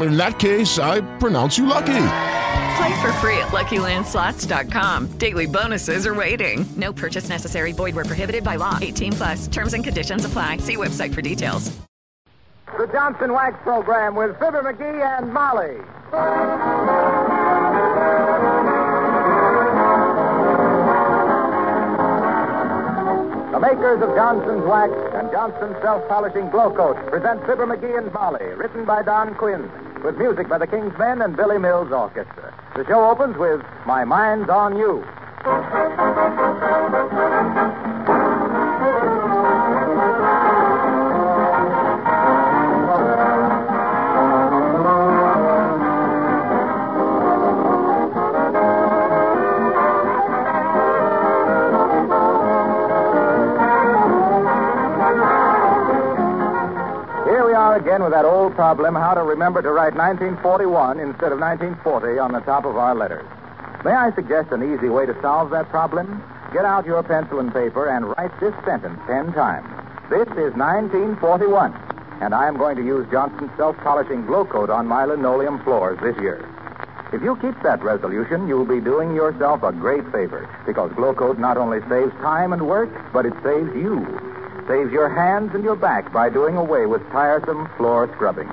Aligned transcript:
In 0.00 0.16
that 0.16 0.38
case, 0.38 0.78
I 0.78 1.00
pronounce 1.18 1.58
you 1.58 1.66
lucky. 1.66 2.06
Play 2.76 3.00
for 3.00 3.12
free 3.14 3.38
at 3.38 3.48
LuckyLandSlots.com. 3.52 5.18
Daily 5.18 5.46
bonuses 5.46 6.06
are 6.06 6.14
waiting. 6.14 6.66
No 6.76 6.92
purchase 6.92 7.28
necessary. 7.28 7.72
Void 7.72 7.94
were 7.94 8.04
prohibited 8.04 8.42
by 8.42 8.56
law. 8.56 8.78
18 8.80 9.12
plus. 9.12 9.46
Terms 9.46 9.74
and 9.74 9.84
conditions 9.84 10.24
apply. 10.24 10.58
See 10.58 10.76
website 10.76 11.14
for 11.14 11.22
details. 11.22 11.70
The 12.76 12.88
Johnson 12.88 13.32
Wax 13.32 13.56
Program 13.62 14.16
with 14.16 14.36
Fibber 14.40 14.62
McGee 14.62 15.18
and 15.18 15.32
Molly. 15.32 15.78
Makers 23.64 24.02
of 24.02 24.14
Johnson's 24.14 24.62
Wax 24.64 24.92
and 25.14 25.30
Johnson's 25.32 25.80
Self-Polishing 25.80 26.50
Glow 26.50 26.70
Coat 26.70 26.96
present 27.08 27.40
Fibber 27.46 27.66
McGee 27.66 27.96
and 27.96 28.12
Molly, 28.12 28.44
written 28.56 28.84
by 28.84 29.02
Don 29.02 29.34
Quinn, 29.36 29.70
with 30.04 30.18
music 30.18 30.50
by 30.50 30.58
the 30.58 30.66
King's 30.66 30.92
Men 30.98 31.22
and 31.22 31.34
Billy 31.34 31.56
Mills 31.56 31.90
Orchestra. 31.90 32.52
The 32.76 32.84
show 32.84 33.08
opens 33.08 33.38
with 33.38 33.62
My 33.86 34.04
Mind's 34.04 34.50
on 34.50 34.76
You. 34.76 35.02
Again 57.94 58.02
with 58.02 58.12
that 58.12 58.24
old 58.24 58.52
problem 58.56 58.92
how 58.92 59.14
to 59.14 59.22
remember 59.22 59.62
to 59.62 59.70
write 59.70 59.94
1941 59.94 60.98
instead 60.98 61.30
of 61.30 61.38
1940 61.38 62.18
on 62.18 62.32
the 62.32 62.40
top 62.40 62.64
of 62.64 62.76
our 62.76 62.92
letters. 62.92 63.24
May 63.84 63.92
I 63.92 64.12
suggest 64.16 64.50
an 64.50 64.66
easy 64.66 64.88
way 64.88 65.06
to 65.06 65.14
solve 65.22 65.50
that 65.50 65.68
problem? 65.68 66.20
Get 66.52 66.64
out 66.64 66.86
your 66.86 67.04
pencil 67.04 67.38
and 67.38 67.52
paper 67.52 67.86
and 67.86 68.10
write 68.18 68.32
this 68.40 68.52
sentence 68.64 68.98
ten 69.06 69.32
times. 69.32 69.70
This 70.10 70.26
is 70.34 70.50
1941, 70.58 71.70
and 72.20 72.34
I 72.34 72.48
am 72.48 72.56
going 72.56 72.74
to 72.78 72.84
use 72.84 73.06
Johnson's 73.12 73.52
self-polishing 73.56 74.26
glow 74.26 74.44
coat 74.44 74.70
on 74.70 74.88
my 74.88 75.04
linoleum 75.04 75.62
floors 75.62 76.00
this 76.02 76.18
year. 76.18 76.42
If 77.12 77.22
you 77.22 77.36
keep 77.36 77.54
that 77.62 77.80
resolution, 77.80 78.48
you'll 78.48 78.66
be 78.66 78.80
doing 78.80 79.14
yourself 79.14 79.62
a 79.62 79.70
great 79.70 80.02
favor 80.10 80.50
because 80.66 80.90
Glow 80.94 81.14
Coat 81.14 81.38
not 81.38 81.56
only 81.56 81.78
saves 81.88 82.10
time 82.14 82.52
and 82.52 82.66
work, 82.66 82.90
but 83.12 83.24
it 83.24 83.34
saves 83.44 83.70
you. 83.76 84.33
Saves 84.66 84.90
your 84.92 85.10
hands 85.10 85.54
and 85.54 85.62
your 85.62 85.76
back 85.76 86.10
by 86.10 86.30
doing 86.30 86.56
away 86.56 86.86
with 86.86 87.02
tiresome 87.10 87.68
floor 87.76 88.10
scrubbing. 88.14 88.48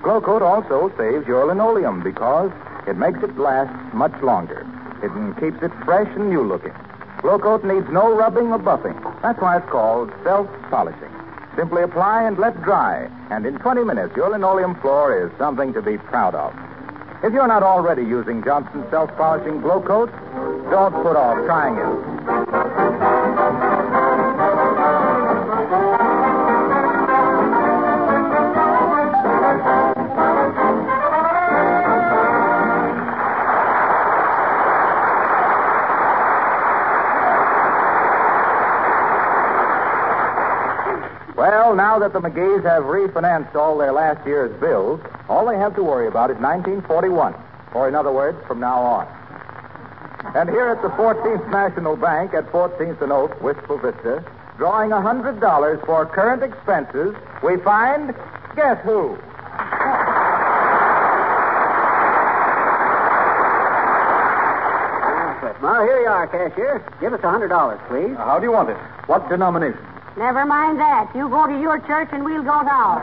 Glow 0.00 0.20
Coat 0.20 0.42
also 0.42 0.92
saves 0.96 1.26
your 1.26 1.44
linoleum 1.46 2.04
because 2.04 2.52
it 2.86 2.96
makes 2.96 3.20
it 3.22 3.36
last 3.36 3.74
much 3.92 4.14
longer. 4.22 4.64
It 5.02 5.10
keeps 5.40 5.60
it 5.62 5.72
fresh 5.84 6.06
and 6.14 6.30
new 6.30 6.44
looking. 6.44 6.72
Glow 7.20 7.38
Coat 7.40 7.64
needs 7.64 7.88
no 7.90 8.14
rubbing 8.14 8.52
or 8.52 8.60
buffing. 8.60 8.94
That's 9.22 9.40
why 9.40 9.56
it's 9.56 9.68
called 9.68 10.12
self-polishing. 10.22 11.10
Simply 11.56 11.82
apply 11.82 12.22
and 12.22 12.38
let 12.38 12.62
dry, 12.62 13.10
and 13.30 13.44
in 13.44 13.58
20 13.58 13.82
minutes 13.82 14.14
your 14.14 14.30
linoleum 14.30 14.76
floor 14.80 15.26
is 15.26 15.32
something 15.36 15.72
to 15.72 15.82
be 15.82 15.98
proud 15.98 16.36
of. 16.36 16.54
If 17.24 17.32
you're 17.32 17.48
not 17.48 17.64
already 17.64 18.02
using 18.02 18.44
Johnson's 18.44 18.88
self-polishing 18.90 19.62
glow 19.62 19.82
coat, 19.82 20.10
don't 20.70 20.94
put 21.02 21.16
off 21.16 21.44
trying 21.44 21.76
it. 21.76 23.69
Now 41.90 41.98
that 41.98 42.12
the 42.12 42.20
McGees 42.20 42.62
have 42.62 42.84
refinanced 42.84 43.56
all 43.56 43.76
their 43.76 43.90
last 43.90 44.24
year's 44.24 44.54
bills, 44.60 45.00
all 45.28 45.44
they 45.44 45.56
have 45.56 45.74
to 45.74 45.82
worry 45.82 46.06
about 46.06 46.30
is 46.30 46.36
1941, 46.36 47.34
or 47.74 47.88
in 47.88 47.96
other 47.96 48.12
words, 48.12 48.38
from 48.46 48.60
now 48.60 48.78
on. 48.80 49.08
And 50.36 50.48
here 50.48 50.68
at 50.68 50.80
the 50.82 50.88
14th 50.90 51.50
National 51.50 51.96
Bank 51.96 52.32
at 52.32 52.46
14th 52.52 53.02
and 53.02 53.10
Oak, 53.10 53.42
Wistful 53.42 53.78
Vista, 53.78 54.24
drawing 54.56 54.90
$100 54.90 55.84
for 55.84 56.06
current 56.06 56.44
expenses, 56.44 57.12
we 57.42 57.56
find, 57.56 58.14
guess 58.54 58.78
who? 58.84 59.18
Well, 65.60 65.82
here 65.82 66.00
you 66.00 66.08
are, 66.08 66.26
cashier. 66.28 66.84
Give 67.00 67.12
us 67.12 67.20
a 67.22 67.28
hundred 67.28 67.48
dollars, 67.48 67.80
please. 67.88 68.16
How 68.16 68.38
do 68.38 68.46
you 68.46 68.52
want 68.52 68.70
it? 68.70 68.76
What 69.06 69.28
denomination? 69.28 69.89
Never 70.16 70.44
mind 70.44 70.78
that. 70.78 71.10
You 71.14 71.28
go 71.28 71.46
to 71.46 71.60
your 71.60 71.78
church 71.86 72.08
and 72.12 72.24
we'll 72.24 72.42
go 72.42 72.62
to 72.62 72.70
ours. 72.70 73.02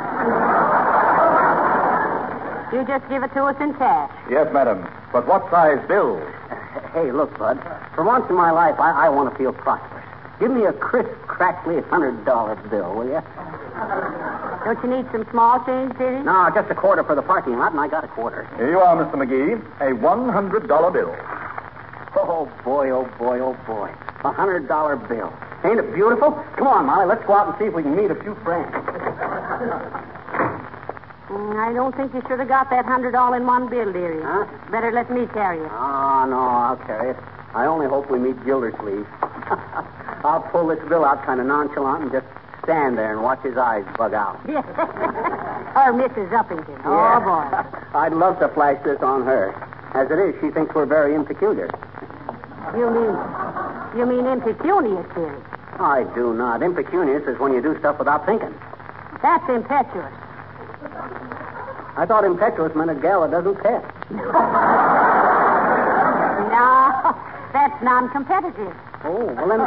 you 2.74 2.86
just 2.86 3.08
give 3.10 3.24
it 3.24 3.34
to 3.34 3.44
us 3.46 3.56
in 3.62 3.74
cash. 3.76 4.12
Yes, 4.30 4.48
madam. 4.54 4.88
But 5.12 5.26
what 5.28 5.50
size 5.52 5.80
bill? 5.88 6.22
Hey, 6.94 7.12
look, 7.12 7.38
Bud. 7.38 7.60
For 7.96 8.04
once 8.04 8.26
in 8.30 8.36
my 8.36 8.50
life, 8.50 8.80
I, 8.80 9.06
I 9.06 9.10
want 9.10 9.30
to 9.32 9.38
feel 9.38 9.52
prosperous. 9.52 10.04
Give 10.40 10.50
me 10.50 10.66
a 10.66 10.74
crisp, 10.74 11.10
crackly 11.28 11.82
hundred 11.82 12.24
dollar 12.26 12.56
bill, 12.70 12.94
will 12.96 13.06
you? 13.06 13.22
Don't 14.64 14.82
you 14.84 14.90
need 14.96 15.06
some 15.12 15.28
small 15.32 15.64
change, 15.66 15.98
Diddy? 15.98 16.20
No, 16.24 16.50
just 16.54 16.72
a 16.72 16.76
quarter 16.76 17.04
for 17.04 17.14
the 17.16 17.22
parking 17.22 17.58
lot, 17.58 17.72
and 17.72 17.80
I 17.82 17.88
got 17.88 18.04
a 18.04 18.08
quarter. 18.08 18.48
Here 18.58 18.70
you 18.72 18.80
are, 18.80 18.96
Mr. 18.96 19.14
McGee. 19.14 19.60
A 19.82 19.94
$100 19.94 20.94
bill. 20.94 21.16
Oh 22.16 22.50
boy, 22.64 22.90
oh 22.90 23.06
boy, 23.20 23.40
oh 23.40 23.54
boy. 23.68 23.92
A 24.24 24.32
hundred 24.32 24.68
dollar 24.68 24.96
bill. 24.96 25.32
Ain't 25.64 25.80
it 25.80 25.94
beautiful? 25.94 26.32
Come 26.56 26.68
on, 26.68 26.86
Molly. 26.86 27.06
Let's 27.08 27.26
go 27.26 27.34
out 27.34 27.48
and 27.48 27.56
see 27.58 27.66
if 27.66 27.74
we 27.74 27.84
can 27.84 27.96
meet 27.96 28.12
a 28.12 28.16
few 28.16 28.36
friends. 28.44 28.72
Mm, 31.28 31.60
I 31.60 31.74
don't 31.74 31.96
think 31.96 32.14
you 32.14 32.22
should 32.28 32.40
have 32.40 32.48
got 32.48 32.70
that 32.70 32.86
hundred 32.86 33.16
all 33.16 33.34
in 33.34 33.46
one 33.46 33.68
bill, 33.70 33.92
dearie. 33.92 34.22
Huh? 34.24 34.46
Better 34.72 34.92
let 34.92 35.12
me 35.12 35.28
carry 35.34 35.60
it. 35.60 35.70
Oh, 35.72 36.26
no, 36.30 36.40
I'll 36.40 36.78
carry 36.78 37.12
it. 37.12 37.18
I 37.54 37.66
only 37.66 37.88
hope 37.88 38.10
we 38.10 38.20
meet 38.20 38.44
Gildersleeve. 38.46 39.06
I'll 40.24 40.48
pull 40.52 40.68
this 40.68 40.80
bill 40.88 41.04
out 41.04 41.24
kind 41.26 41.40
of 41.42 41.48
nonchalant 41.48 42.04
and 42.04 42.12
just 42.12 42.26
stand 42.64 42.98
there 42.98 43.12
and 43.14 43.24
watch 43.24 43.42
his 43.44 43.58
eyes 43.58 43.86
bug 43.98 44.14
out. 44.14 44.40
or 44.46 45.94
Mrs. 45.94 46.30
Uppington. 46.32 46.80
Oh, 46.86 47.20
boy. 47.20 47.70
I'd 47.98 48.14
love 48.14 48.40
to 48.40 48.48
flash 48.50 48.82
this 48.84 49.02
on 49.02 49.24
her. 49.26 49.54
As 49.94 50.12
it 50.12 50.20
is, 50.20 50.36
she 50.42 50.50
thinks 50.52 50.74
we're 50.76 50.86
very 50.86 51.14
impeculiar. 51.14 51.70
You 52.76 52.90
mean, 52.90 53.16
you 53.98 54.06
mean 54.06 54.26
impecunious, 54.26 55.06
dearie. 55.16 55.42
I 55.80 56.04
do 56.16 56.34
not. 56.34 56.62
Impecunious 56.64 57.28
is 57.28 57.38
when 57.40 57.54
you 57.54 57.62
do 57.62 57.78
stuff 57.80 58.00
without 58.00 58.26
thinking. 58.26 58.54
That's 59.22 59.48
impetuous. 59.50 60.14
I 61.96 62.06
thought 62.08 62.24
impetuous 62.24 62.76
meant 62.76 62.92
a 62.92 62.96
gal 62.96 63.22
that 63.22 63.32
doesn't 63.32 63.62
care. 63.62 63.82
No, 66.52 67.16
that's 67.54 67.82
non-competitive. 67.84 68.76
Oh, 69.04 69.26
well 69.36 69.48
then. 69.48 69.60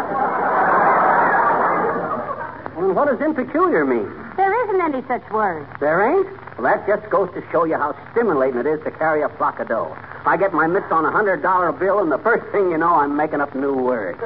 Well, 2.75 2.87
then 2.87 2.95
what 2.95 3.09
does 3.09 3.19
impeculiar 3.19 3.87
mean? 3.87 4.09
There 4.37 4.55
isn't 4.65 4.81
any 4.81 5.03
such 5.09 5.29
word. 5.31 5.67
There 5.81 6.03
ain't? 6.09 6.27
Well, 6.59 6.73
that 6.73 6.87
just 6.87 7.11
goes 7.11 7.31
to 7.35 7.43
show 7.51 7.65
you 7.65 7.77
how 7.77 7.95
stimulating 8.13 8.61
it 8.61 8.67
is 8.67 8.81
to 8.85 8.91
carry 8.93 9.23
a 9.23 9.29
flock 9.31 9.59
of 9.61 9.69
dough. 9.69 9.97
I 10.27 10.37
get 10.37 10.53
my 10.53 10.67
mitts 10.67 10.91
on 10.91 11.05
a 11.05 11.11
hundred 11.11 11.43
dollar 11.43 11.73
bill, 11.73 12.01
and 12.01 12.11
the 12.13 12.19
first 12.19 12.45
thing 12.53 12.71
you 12.71 12.79
know, 12.79 12.95
I'm 12.95 13.17
making 13.17 13.41
up 13.41 13.55
new 13.55 13.75
words. 13.75 14.21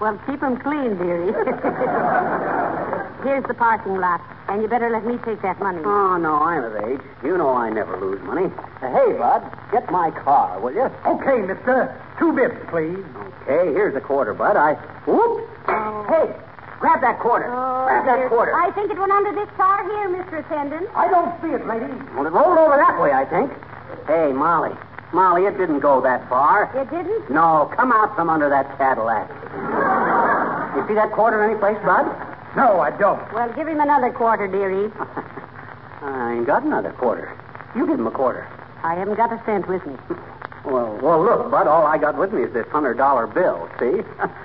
Well, 0.00 0.18
keep 0.26 0.42
'em 0.42 0.56
clean, 0.58 0.96
dearie. 0.98 1.32
Here's 3.22 3.44
the 3.44 3.54
parking 3.54 3.98
lot. 4.00 4.20
And 4.48 4.60
you 4.60 4.68
better 4.68 4.90
let 4.90 5.06
me 5.06 5.16
take 5.24 5.40
that 5.42 5.60
money. 5.60 5.78
Oh, 5.84 6.16
no, 6.18 6.34
I'm 6.42 6.64
of 6.64 6.74
age. 6.84 7.00
You 7.22 7.38
know 7.38 7.50
I 7.54 7.70
never 7.70 7.96
lose 7.96 8.20
money. 8.22 8.50
Uh, 8.82 8.90
hey, 8.90 9.12
Bud, 9.16 9.42
get 9.70 9.88
my 9.92 10.10
car, 10.10 10.58
will 10.58 10.74
you? 10.74 10.90
Okay, 11.06 11.40
mister. 11.42 11.94
Two 12.18 12.32
bits, 12.32 12.54
please. 12.68 12.98
Okay, 13.46 13.72
here's 13.72 13.94
a 13.94 14.00
quarter, 14.00 14.34
Bud. 14.34 14.56
I. 14.56 14.74
Whoop! 15.06 15.46
Hey, 16.10 16.34
grab 16.80 17.00
that 17.00 17.20
quarter. 17.20 17.46
grab 17.46 18.04
that 18.06 18.28
quarter. 18.28 18.54
I 18.54 18.70
think 18.72 18.90
it 18.90 18.98
went 18.98 19.12
under 19.12 19.32
this 19.32 19.48
car 19.56 19.84
here, 19.88 20.08
Mr. 20.10 20.44
Attendant. 20.44 20.90
I 20.94 21.08
don't 21.08 21.30
see 21.40 21.48
it, 21.54 21.64
lady. 21.66 21.86
Well, 22.14 22.26
it 22.26 22.32
rolled 22.32 22.58
over 22.58 22.76
that 22.76 23.00
way, 23.00 23.12
I 23.12 23.24
think. 23.24 23.50
Hey, 24.06 24.32
Molly. 24.32 24.74
Molly, 25.12 25.44
it 25.44 25.58
didn't 25.58 25.80
go 25.80 26.00
that 26.00 26.28
far. 26.28 26.70
You 26.74 26.84
didn't? 26.96 27.30
No, 27.30 27.70
come 27.76 27.92
out 27.92 28.14
from 28.16 28.30
under 28.30 28.48
that 28.48 28.76
Cadillac. 28.78 29.28
You 30.72 30.88
see 30.88 30.94
that 30.94 31.12
quarter 31.12 31.44
anyplace, 31.44 31.76
Bud? 31.84 32.06
No, 32.56 32.80
I 32.80 32.90
don't. 32.96 33.20
Well, 33.34 33.52
give 33.52 33.68
him 33.68 33.78
another 33.78 34.10
quarter, 34.10 34.48
dearie. 34.48 34.90
I 36.00 36.32
ain't 36.32 36.46
got 36.46 36.62
another 36.62 36.92
quarter. 36.92 37.36
You 37.76 37.86
give 37.86 37.98
him 38.00 38.06
a 38.06 38.10
quarter. 38.10 38.48
I 38.82 38.94
haven't 38.94 39.16
got 39.16 39.30
a 39.32 39.42
cent 39.44 39.68
with 39.68 39.84
me. 39.86 39.96
Well, 40.64 40.96
well, 41.02 41.20
look, 41.20 41.50
Bud, 41.50 41.66
all 41.66 41.84
I 41.84 41.98
got 41.98 42.16
with 42.16 42.32
me 42.32 42.44
is 42.44 42.52
this 42.52 42.68
hundred 42.68 42.94
dollar 42.96 43.26
bill. 43.26 43.68
See? 43.80 44.00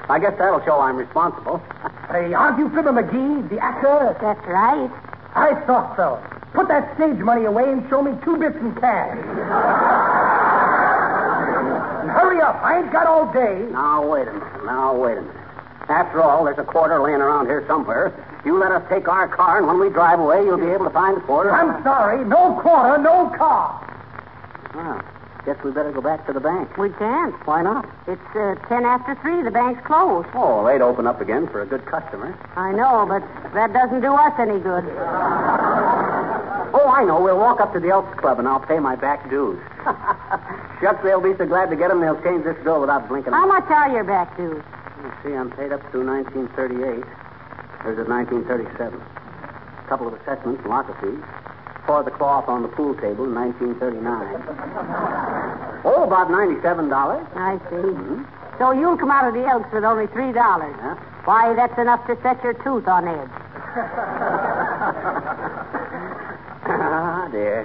I 0.09 0.17
guess 0.17 0.33
that'll 0.39 0.65
show 0.65 0.79
I'm 0.81 0.97
responsible. 0.97 1.61
Hey, 2.09 2.33
aren't 2.33 2.57
you 2.57 2.69
Fibber 2.69 2.91
McGee, 2.91 3.47
the 3.49 3.59
actor? 3.59 4.17
That's 4.19 4.43
right. 4.47 4.89
I 5.35 5.53
thought 5.67 5.95
so. 5.95 6.17
Put 6.57 6.69
that 6.69 6.95
stage 6.95 7.19
money 7.19 7.45
away 7.45 7.69
and 7.69 7.87
show 7.87 8.01
me 8.01 8.17
two 8.25 8.35
bits 8.35 8.55
in 8.57 8.73
cash. 8.81 9.15
And 12.01 12.09
hurry 12.09 12.41
up. 12.41 12.55
I 12.63 12.79
ain't 12.79 12.91
got 12.91 13.05
all 13.05 13.31
day. 13.31 13.67
Now 13.71 14.01
wait 14.01 14.27
a 14.27 14.33
minute. 14.33 14.65
Now 14.65 14.97
wait 14.97 15.19
a 15.19 15.21
minute. 15.21 15.35
After 15.87 16.19
all, 16.19 16.45
there's 16.45 16.57
a 16.57 16.63
quarter 16.63 16.99
laying 16.99 17.21
around 17.21 17.45
here 17.45 17.63
somewhere. 17.67 18.11
You 18.43 18.57
let 18.57 18.71
us 18.71 18.81
take 18.89 19.07
our 19.07 19.27
car, 19.27 19.59
and 19.59 19.67
when 19.67 19.79
we 19.79 19.89
drive 19.89 20.19
away, 20.19 20.43
you'll 20.45 20.57
be 20.57 20.65
able 20.73 20.85
to 20.85 20.91
find 20.91 21.17
the 21.17 21.21
quarter. 21.21 21.53
I'm 21.53 21.83
sorry. 21.83 22.25
No 22.25 22.59
quarter, 22.59 22.97
no 23.03 23.29
car. 23.37 23.77
Well, 24.73 25.03
guess 25.47 25.63
we 25.63 25.71
better 25.71 25.93
go 25.93 26.01
back 26.01 26.27
to 26.27 26.33
the 26.33 26.41
bank. 26.41 26.75
We 26.77 26.89
can't. 26.99 27.33
Why 27.47 27.63
not? 27.63 27.87
It's 28.05 28.35
uh, 28.35 28.55
ten 28.67 28.83
after 28.83 29.15
three. 29.23 29.41
The 29.43 29.49
bank's 29.49 29.79
closed. 29.87 30.27
Oh, 30.35 30.67
they'd 30.67 30.81
open 30.81 31.07
up 31.07 31.21
again 31.21 31.47
for 31.47 31.61
a 31.61 31.65
good 31.65 31.85
customer. 31.85 32.37
I 32.57 32.73
know, 32.73 33.07
but 33.07 33.23
that 33.53 33.71
doesn't 33.71 34.01
do 34.01 34.11
us 34.11 34.33
any 34.37 34.59
good. 34.59 34.83
Oh, 36.75 36.91
I 36.91 37.05
know. 37.07 37.21
We'll 37.23 37.39
walk 37.39 37.61
up 37.61 37.71
to 37.73 37.79
the 37.79 37.87
Elks 37.87 38.19
Club, 38.19 38.39
and 38.39 38.47
I'll 38.47 38.59
pay 38.59 38.77
my 38.79 38.97
back 38.97 39.29
dues. 39.29 39.57
Shucks, 40.83 40.99
they'll 41.01 41.23
be 41.23 41.31
so 41.37 41.47
glad 41.47 41.69
to 41.69 41.77
get 41.77 41.87
them 41.87 42.01
they'll 42.01 42.21
change 42.21 42.43
this 42.43 42.57
bill 42.65 42.81
without 42.81 43.07
blinking. 43.07 43.31
How 43.31 43.47
much 43.47 43.71
are 43.71 43.89
your 43.89 44.03
back 44.03 44.35
dues? 44.35 44.61
You 45.01 45.11
see, 45.23 45.33
I'm 45.33 45.49
paid 45.51 45.71
up 45.71 45.79
through 45.91 46.05
1938. 46.05 47.07
There's 47.87 47.99
at 48.03 48.09
1937. 48.11 48.99
A 48.99 49.87
couple 49.87 50.09
of 50.09 50.13
assessments, 50.19 50.59
and 50.59 50.69
locker 50.69 50.91
fees. 50.99 51.23
Pour 51.87 52.03
the 52.03 52.11
cloth 52.11 52.49
on 52.49 52.61
the 52.63 52.67
pool 52.67 52.93
table 52.95 53.23
in 53.23 53.33
1939. 53.33 55.81
Oh, 55.85 56.03
about 56.03 56.27
$97. 56.27 56.91
I 56.91 57.57
see. 57.71 58.25
So 58.59 58.71
you'll 58.71 58.97
come 58.97 59.09
out 59.09 59.25
of 59.27 59.33
the 59.33 59.45
Elks 59.47 59.71
with 59.71 59.85
only 59.85 60.07
three 60.07 60.33
dollars. 60.33 60.75
Yeah. 60.77 60.95
Why, 61.23 61.53
that's 61.53 61.77
enough 61.79 62.05
to 62.07 62.17
set 62.21 62.43
your 62.43 62.53
tooth 62.55 62.87
on 62.87 63.07
edge. 63.07 63.29
Ah, 66.69 67.29
dear. 67.31 67.63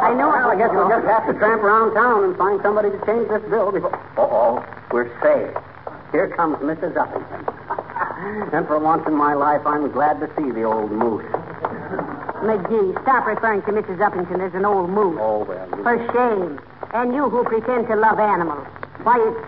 I 0.00 0.14
know 0.14 0.28
Well, 0.28 0.50
I 0.50 0.56
guess 0.56 0.70
we'll 0.72 0.88
just 0.88 1.06
have 1.06 1.26
to 1.26 1.34
tramp 1.34 1.62
around 1.62 1.94
town 1.94 2.24
and 2.24 2.36
find 2.36 2.60
somebody 2.62 2.90
to 2.90 2.98
change 3.04 3.28
this 3.28 3.42
bill 3.50 3.72
before. 3.72 3.94
Uh-oh, 4.16 4.64
we're 4.90 5.08
safe. 5.20 5.54
Here 6.12 6.28
comes 6.28 6.56
Mrs. 6.58 6.94
Uppington. 6.94 8.52
and 8.54 8.66
for 8.66 8.78
once 8.78 9.06
in 9.06 9.14
my 9.14 9.34
life, 9.34 9.60
I'm 9.66 9.90
glad 9.92 10.18
to 10.20 10.28
see 10.36 10.50
the 10.50 10.62
old 10.62 10.90
moose. 10.90 11.24
McGee, 12.46 13.02
stop 13.02 13.26
referring 13.26 13.62
to 13.62 13.72
Mrs. 13.72 13.98
Uppington 13.98 14.40
as 14.46 14.54
an 14.54 14.64
old 14.64 14.88
moose. 14.90 15.18
Oh, 15.20 15.44
well. 15.44 15.68
you- 15.76 15.82
For 15.82 15.96
shame. 16.12 16.60
And 16.94 17.14
you 17.14 17.28
who 17.28 17.42
pretend 17.44 17.88
to 17.88 17.96
love 17.96 18.18
animals. 18.20 18.66
Why, 19.02 19.18
it's. 19.18 19.44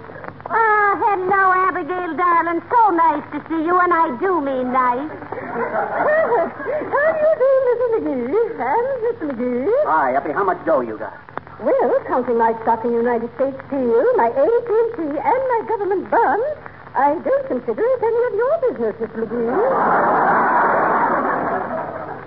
Ah, 0.50 0.96
hello, 0.96 1.52
Abigail, 1.68 2.14
darling. 2.16 2.62
So 2.70 2.90
nice 2.90 3.22
to 3.32 3.38
see 3.48 3.64
you, 3.64 3.78
and 3.78 3.92
I 3.92 4.16
do 4.18 4.40
mean 4.40 4.72
nice. 4.72 5.10
How 5.38 7.08
do 7.12 7.20
you 7.20 7.34
do, 7.38 7.50
Mrs. 7.68 7.90
McGee? 7.94 8.50
And 8.58 8.86
Mr. 9.04 9.24
McGee? 9.30 9.84
Hi, 9.84 10.14
Uppy, 10.16 10.32
how 10.32 10.44
much 10.44 10.64
dough 10.64 10.80
you 10.80 10.96
got? 10.98 11.16
Well, 11.60 12.00
counting 12.06 12.38
my 12.38 12.54
stock 12.62 12.84
in 12.84 12.92
United 12.92 13.28
States 13.36 13.56
Steel, 13.66 14.04
my 14.16 14.28
AT&T, 14.30 15.02
and 15.02 15.42
my 15.52 15.60
government 15.68 16.10
bonds, 16.10 16.46
I 16.94 17.14
don't 17.18 17.46
consider 17.48 17.82
it 17.84 18.02
any 18.02 18.22
of 18.28 18.34
your 18.34 18.58
business, 18.70 18.94
Mr. 19.02 19.26
McGee. 19.26 20.87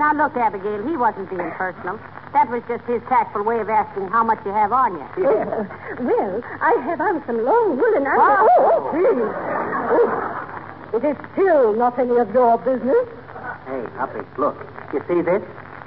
Now, 0.02 0.14
look, 0.16 0.36
Abigail, 0.36 0.82
he 0.82 0.98
wasn't 0.98 1.30
being 1.30 1.52
personal. 1.52 2.00
That 2.34 2.50
was 2.50 2.64
just 2.68 2.84
his 2.86 3.04
tactful 3.08 3.44
way 3.44 3.60
of 3.60 3.70
asking 3.70 4.08
how 4.08 4.24
much 4.24 4.40
you 4.44 4.52
have 4.52 4.74
on 4.74 4.94
you. 4.94 5.06
well, 6.02 6.42
I 6.60 6.74
have 6.90 7.00
on 7.00 7.24
some 7.28 7.46
long 7.46 7.78
woolen 7.78 8.08
under... 8.08 8.18
Oh. 8.18 8.50
oh, 8.58 8.90
please. 8.90 9.22
Oh. 9.94 10.98
It 10.98 11.06
is 11.06 11.18
still 11.34 11.74
not 11.74 12.00
any 12.00 12.18
of 12.18 12.34
your 12.34 12.58
business. 12.58 13.08
Hey, 13.68 13.86
Uppy, 14.00 14.26
look. 14.42 14.58
You 14.92 15.04
see 15.08 15.22
this? 15.22 15.44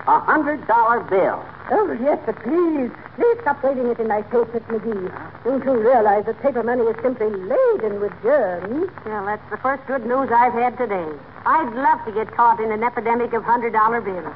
A 0.06 0.20
hundred 0.20 0.66
dollar 0.66 1.00
bill. 1.00 1.42
Oh, 1.70 1.96
yes, 1.98 2.18
but 2.26 2.36
please, 2.42 2.90
please 3.16 3.38
stop 3.40 3.64
waving 3.64 3.86
it 3.86 3.98
in 3.98 4.08
my 4.08 4.20
face, 4.28 4.44
Miss 4.52 4.62
McGee. 4.64 5.08
Don't 5.44 5.64
you 5.64 5.80
realize 5.80 6.26
that 6.26 6.42
paper 6.42 6.62
money 6.62 6.82
is 6.82 6.96
simply 7.00 7.30
laden 7.30 8.00
with 8.02 8.12
germs? 8.22 8.90
Well, 9.06 9.24
that's 9.24 9.50
the 9.50 9.56
first 9.56 9.86
good 9.86 10.04
news 10.04 10.28
I've 10.30 10.52
had 10.52 10.76
today. 10.76 11.08
I'd 11.46 11.72
love 11.72 12.04
to 12.04 12.12
get 12.12 12.36
caught 12.36 12.60
in 12.60 12.70
an 12.70 12.82
epidemic 12.84 13.32
of 13.32 13.44
$100 13.44 13.72
bills. 14.04 14.34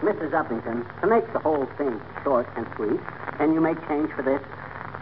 Mrs. 0.00 0.30
Uppington, 0.32 0.84
to 1.02 1.06
make 1.06 1.30
the 1.34 1.38
whole 1.40 1.66
thing 1.76 2.00
short 2.22 2.48
and 2.56 2.66
sweet, 2.76 3.00
can 3.36 3.52
you 3.52 3.60
make 3.60 3.76
change 3.88 4.10
for 4.12 4.22
this? 4.22 4.40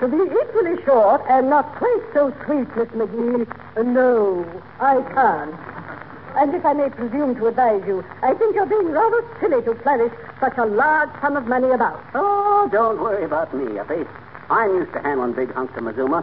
To 0.00 0.08
be 0.08 0.16
equally 0.18 0.82
short 0.84 1.22
and 1.28 1.48
not 1.48 1.76
quite 1.76 2.02
so 2.12 2.34
sweet, 2.44 2.66
Miss 2.76 2.88
McGee, 2.88 3.46
uh, 3.76 3.82
no, 3.82 4.44
I 4.80 5.00
can't. 5.14 5.54
And 6.36 6.54
if 6.54 6.64
I 6.64 6.72
may 6.72 6.88
presume 6.88 7.36
to 7.36 7.46
advise 7.46 7.82
you, 7.86 8.04
I 8.22 8.34
think 8.34 8.54
you're 8.54 8.66
being 8.66 8.90
rather 8.90 9.24
silly 9.40 9.62
to 9.62 9.74
flourish 9.82 10.12
such 10.40 10.56
a 10.56 10.64
large 10.64 11.10
sum 11.20 11.36
of 11.36 11.46
money 11.46 11.70
about. 11.70 12.02
Oh, 12.14 12.68
don't 12.72 13.00
worry 13.00 13.24
about 13.24 13.54
me, 13.54 13.78
Uppy. 13.78 14.06
I'm 14.50 14.74
used 14.76 14.92
to 14.92 15.00
handling 15.00 15.34
big 15.34 15.52
hunks 15.52 15.76
of 15.76 15.84
Mazuma. 15.84 16.22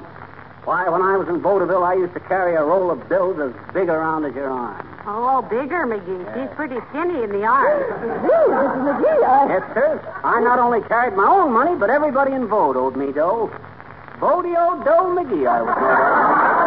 Why, 0.66 0.90
when 0.90 1.02
I 1.02 1.18
was 1.18 1.28
in 1.30 1.42
Vaudeville, 1.42 1.84
I 1.84 1.94
used 1.94 2.14
to 2.14 2.20
carry 2.20 2.56
a 2.56 2.64
roll 2.64 2.92
of 2.92 3.08
bills 3.10 3.40
as 3.40 3.54
big 3.74 3.90
around 3.90 4.26
as 4.26 4.36
your 4.36 4.52
arm. 4.52 4.86
Oh, 5.08 5.42
bigger, 5.42 5.88
McGee. 5.88 6.22
She's 6.36 6.56
pretty 6.56 6.78
skinny 6.90 7.24
in 7.24 7.32
the 7.32 7.46
arm. 7.46 7.82
Gee, 8.22 8.46
Mrs. 8.54 8.82
McGee, 8.86 9.24
I... 9.24 9.48
Yes, 9.50 9.74
sir. 9.74 10.20
I 10.24 10.42
not 10.42 10.60
only 10.60 10.82
carried 10.82 11.16
my 11.16 11.26
own 11.26 11.54
money, 11.54 11.76
but 11.80 11.90
everybody 11.90 12.34
in 12.34 12.48
Vode 12.48 12.76
owed 12.76 12.96
me 12.98 13.12
dough. 13.12 13.50
Vodio 14.20 14.84
Doe 14.84 15.16
McGee, 15.16 15.48
I 15.48 15.62
was 15.62 15.76
known 15.80 15.80
All 15.80 15.96
right. 15.96 16.59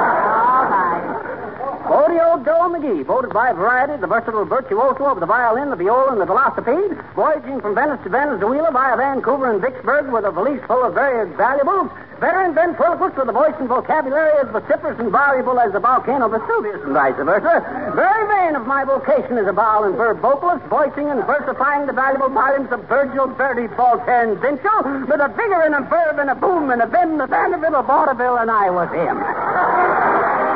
Vodio 1.93 2.41
Doe 2.43 2.73
McGee, 2.73 3.05
voted 3.05 3.37
by 3.37 3.53
variety, 3.53 4.01
the 4.01 4.07
versatile 4.07 4.47
virtuoso 4.47 5.13
of 5.13 5.21
the 5.21 5.27
violin, 5.27 5.69
the 5.69 5.77
viola, 5.77 6.17
and 6.17 6.21
the 6.23 6.25
velocipede, 6.25 6.97
voyaging 7.13 7.61
from 7.61 7.75
Venice 7.75 8.01
to 8.03 8.09
Venezuela 8.09 8.73
via 8.73 8.97
Vancouver 8.97 9.53
and 9.53 9.61
Vicksburg 9.61 10.09
with 10.09 10.25
a 10.25 10.33
valise 10.33 10.65
full 10.65 10.83
of 10.89 10.95
various 10.95 11.29
valuables. 11.37 11.93
Veteran 12.17 12.55
ventriloquist 12.55 13.19
with 13.21 13.29
a 13.29 13.37
voice 13.37 13.53
and 13.61 13.69
vocabulary 13.69 14.33
as 14.41 14.49
vociferous 14.49 14.97
and 15.05 15.13
voluble 15.13 15.61
as 15.61 15.71
the 15.77 15.81
volcano 15.81 16.33
Vesuvius 16.33 16.81
and 16.81 16.97
vice 16.97 17.13
versa. 17.21 17.61
Very 17.93 18.25
vain 18.25 18.57
of 18.57 18.65
my 18.65 18.89
vocation 18.89 19.37
as 19.37 19.45
a 19.45 19.53
vowel 19.53 19.85
and 19.85 19.95
verb 19.95 20.17
vocalist, 20.25 20.65
voicing 20.73 21.13
and 21.13 21.21
versifying 21.29 21.85
the 21.85 21.93
valuable 21.93 22.33
volumes 22.33 22.73
of 22.73 22.89
Virgil, 22.89 23.29
Verdi, 23.37 23.69
Voltaire, 23.77 24.33
and 24.33 24.41
Pinchot, 24.41 25.13
with 25.13 25.21
a 25.21 25.29
vigor 25.29 25.61
and 25.61 25.77
a 25.77 25.85
verb 25.85 26.17
and 26.17 26.31
a 26.31 26.35
boom 26.41 26.71
and 26.71 26.81
a 26.81 26.87
vim, 26.89 27.19
the 27.19 27.27
Vanderbilt, 27.27 27.77
a 27.77 27.83
vaudeville, 27.83 28.41
and 28.41 28.51
I 28.51 28.71
was 28.73 28.89
him. 28.97 30.52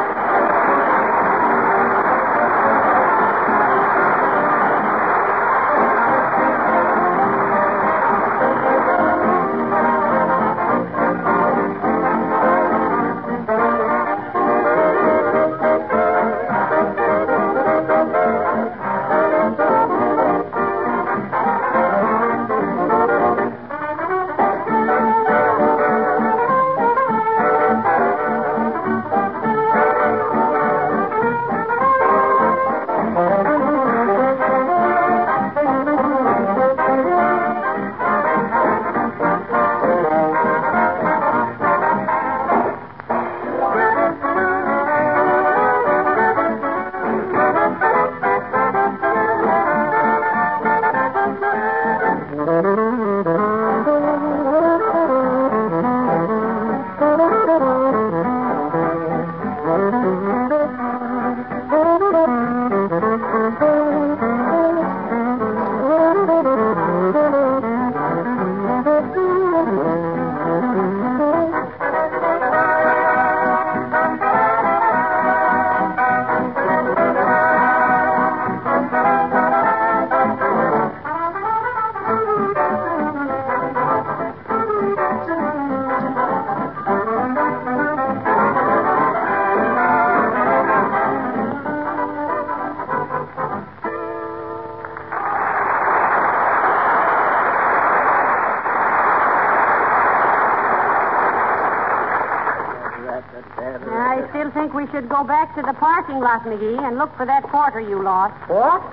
Go 105.16 105.24
back 105.24 105.54
to 105.56 105.62
the 105.62 105.72
parking 105.72 106.20
lot, 106.20 106.42
McGee, 106.44 106.76
and 106.86 106.98
look 106.98 107.16
for 107.16 107.24
that 107.24 107.42
quarter 107.44 107.80
you 107.80 108.02
lost. 108.02 108.36
What? 108.50 108.84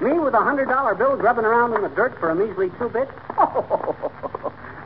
Me 0.00 0.18
with 0.18 0.32
a 0.32 0.40
hundred 0.40 0.66
dollar 0.66 0.94
bill 0.94 1.14
grubbing 1.16 1.44
around 1.44 1.74
in 1.74 1.82
the 1.82 1.90
dirt 1.90 2.18
for 2.18 2.30
a 2.30 2.34
measly 2.34 2.70
two 2.78 2.88
bits? 2.88 3.10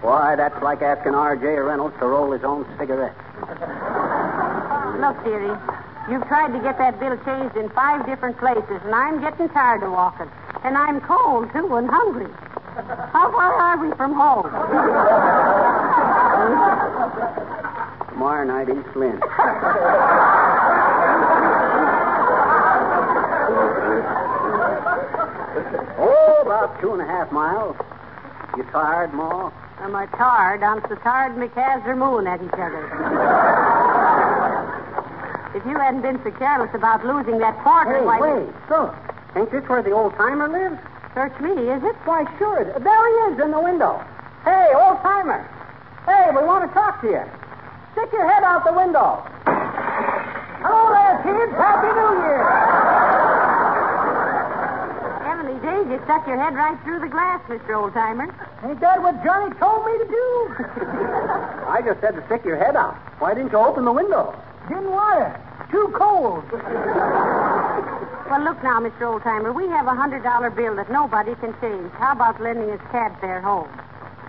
Why, 0.02 0.34
that's 0.34 0.60
like 0.60 0.82
asking 0.82 1.14
R.J. 1.14 1.46
Reynolds 1.46 1.94
to 2.00 2.06
roll 2.06 2.32
his 2.32 2.42
own 2.42 2.66
cigarette. 2.78 3.14
Look, 4.98 5.22
dearie, 5.22 5.54
you've 6.10 6.26
tried 6.26 6.50
to 6.50 6.58
get 6.58 6.78
that 6.78 6.98
bill 6.98 7.14
changed 7.22 7.54
in 7.54 7.70
five 7.70 8.04
different 8.04 8.36
places, 8.38 8.82
and 8.82 8.92
I'm 8.92 9.20
getting 9.20 9.48
tired 9.50 9.84
of 9.84 9.92
walking. 9.92 10.26
And 10.64 10.76
I'm 10.76 11.00
cold, 11.00 11.46
too, 11.52 11.76
and 11.76 11.88
hungry. 11.88 12.26
How 13.14 13.30
far 13.30 13.54
are 13.54 13.78
we 13.78 13.94
from 13.94 14.14
home? 14.14 14.50
Tomorrow 18.42 18.64
night, 18.64 18.76
East 18.76 18.96
Lynne. 18.96 19.20
oh, 25.98 26.42
about 26.42 26.80
two 26.80 26.92
and 26.92 27.02
a 27.02 27.04
half 27.04 27.30
miles. 27.30 27.76
You 28.56 28.64
tired, 28.64 29.14
Ma? 29.14 29.52
I'm 29.78 29.94
I 29.94 30.06
tired? 30.06 30.64
I'm 30.64 30.80
so 30.88 30.96
tired 30.96 31.36
my 31.38 31.46
calves 31.48 31.86
are 31.86 31.94
mooing 31.94 32.26
at 32.26 32.42
each 32.42 32.50
other. 32.54 32.82
if 35.54 35.64
you 35.64 35.78
hadn't 35.78 36.02
been 36.02 36.20
so 36.24 36.32
careless 36.32 36.74
about 36.74 37.06
losing 37.06 37.38
that 37.38 37.56
quarter, 37.62 37.98
Hey, 38.00 38.04
why... 38.04 38.18
wait, 38.20 38.48
look. 38.68 38.94
Ain't 39.36 39.52
this 39.52 39.62
where 39.68 39.82
the 39.84 39.92
old 39.92 40.14
timer 40.14 40.48
lives? 40.48 40.82
Search 41.14 41.38
me, 41.40 41.52
is 41.70 41.82
it? 41.84 41.94
Why, 42.04 42.24
sure. 42.38 42.64
There 42.64 43.28
he 43.28 43.34
is 43.34 43.40
in 43.40 43.52
the 43.52 43.60
window. 43.60 44.02
Hey, 44.44 44.72
old 44.74 44.98
timer. 45.02 45.48
Hey, 46.06 46.30
we 46.34 46.42
want 46.42 46.68
to 46.68 46.74
talk 46.74 47.00
to 47.02 47.06
you. 47.06 47.22
Stick 47.92 48.12
your 48.12 48.26
head 48.28 48.42
out 48.42 48.64
the 48.64 48.72
window. 48.72 49.20
Hello 50.64 50.92
there, 50.96 51.16
kids. 51.20 51.52
Happy 51.60 51.92
New 51.92 52.12
Year. 52.24 52.40
Heavenly 55.28 55.58
days, 55.60 55.84
you 55.92 56.00
stuck 56.04 56.26
your 56.26 56.40
head 56.40 56.54
right 56.54 56.78
through 56.84 57.00
the 57.00 57.08
glass, 57.08 57.42
Mr. 57.48 57.76
Oldtimer. 57.76 58.32
Ain't 58.64 58.80
that 58.80 59.02
what 59.02 59.22
Johnny 59.24 59.52
told 59.60 59.84
me 59.84 59.92
to 59.98 60.06
do? 60.08 60.24
I 61.68 61.82
just 61.84 62.00
said 62.00 62.14
to 62.16 62.24
stick 62.26 62.44
your 62.44 62.56
head 62.56 62.76
out. 62.76 62.96
Why 63.20 63.34
didn't 63.34 63.52
you 63.52 63.58
open 63.58 63.84
the 63.84 63.92
window? 63.92 64.34
Didn't 64.68 64.90
want 64.90 65.28
it. 65.28 65.36
Too 65.70 65.92
cold. 65.96 66.44
Well, 66.52 68.40
look 68.40 68.62
now, 68.62 68.80
Mr. 68.80 69.04
Oldtimer, 69.04 69.54
we 69.54 69.66
have 69.68 69.86
a 69.86 69.94
hundred 69.94 70.22
dollar 70.22 70.48
bill 70.48 70.76
that 70.76 70.90
nobody 70.90 71.34
can 71.36 71.52
change. 71.60 71.92
How 71.98 72.12
about 72.12 72.40
lending 72.40 72.70
us 72.70 72.80
cab 72.90 73.20
fare 73.20 73.42
home? 73.42 73.68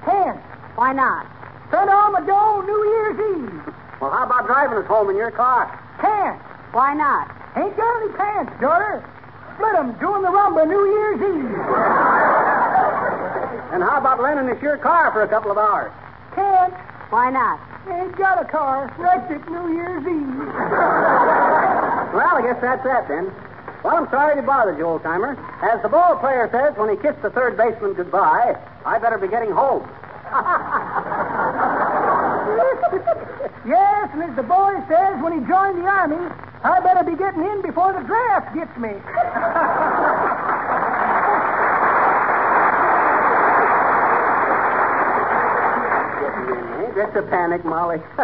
Can't. 0.03 0.39
Why 0.75 0.91
not? 0.91 1.27
Spent 1.73 1.89
all 1.89 2.11
my 2.11 2.21
dough 2.21 2.61
New 2.61 2.85
Year's 2.85 3.17
Eve. 3.17 3.73
Well, 3.99 4.11
how 4.11 4.25
about 4.29 4.45
driving 4.45 4.77
us 4.77 4.85
home 4.85 5.09
in 5.09 5.15
your 5.17 5.31
car? 5.31 5.65
Can't. 5.99 6.39
Why 6.71 6.93
not? 6.93 7.33
Ain't 7.57 7.75
got 7.75 8.03
any 8.03 8.13
pants, 8.13 8.53
daughter. 8.61 9.03
Split 9.55 9.73
'em 9.73 9.93
doing 9.93 10.21
the 10.21 10.27
rumba 10.29 10.67
New 10.67 10.85
Year's 10.85 11.17
Eve. 11.17 11.57
And 13.73 13.81
how 13.81 13.97
about 13.97 14.21
lending 14.21 14.55
us 14.55 14.61
your 14.61 14.77
car 14.77 15.09
for 15.13 15.23
a 15.23 15.27
couple 15.27 15.49
of 15.49 15.57
hours? 15.57 15.91
Can't. 16.35 16.75
Why 17.09 17.31
not? 17.31 17.57
Ain't 17.89 18.15
got 18.17 18.39
a 18.39 18.45
car. 18.45 18.91
Wrecked 18.99 19.31
it 19.31 19.49
New 19.49 19.73
Year's 19.73 20.05
Eve. 20.05 20.53
Well, 22.13 22.35
I 22.37 22.41
guess 22.43 22.61
that's 22.61 22.83
that 22.83 23.07
then. 23.07 23.31
Well, 23.81 23.95
I'm 23.95 24.07
sorry 24.11 24.35
to 24.35 24.43
bother 24.43 24.77
you, 24.77 24.85
old 24.85 25.01
timer. 25.01 25.35
As 25.63 25.81
the 25.81 25.89
ball 25.89 26.17
player 26.17 26.47
says 26.51 26.77
when 26.77 26.89
he 26.91 26.97
kissed 26.97 27.23
the 27.23 27.31
third 27.31 27.57
baseman 27.57 27.95
goodbye, 27.95 28.55
I 28.85 28.99
better 28.99 29.17
be 29.17 29.27
getting 29.27 29.49
home. 29.49 29.89
yes, 33.65 34.09
and 34.13 34.23
as 34.23 34.35
the 34.35 34.43
boy 34.43 34.73
says 34.87 35.21
when 35.21 35.33
he 35.33 35.47
joined 35.47 35.81
the 35.81 35.87
army, 35.87 36.29
I 36.63 36.79
better 36.79 37.03
be 37.03 37.17
getting 37.17 37.43
in 37.43 37.61
before 37.61 37.93
the 37.93 38.01
draft 38.05 38.53
gets 38.55 38.75
me. 38.77 38.93
This 46.93 47.09
a 47.15 47.23
panic, 47.23 47.65
Molly? 47.65 47.97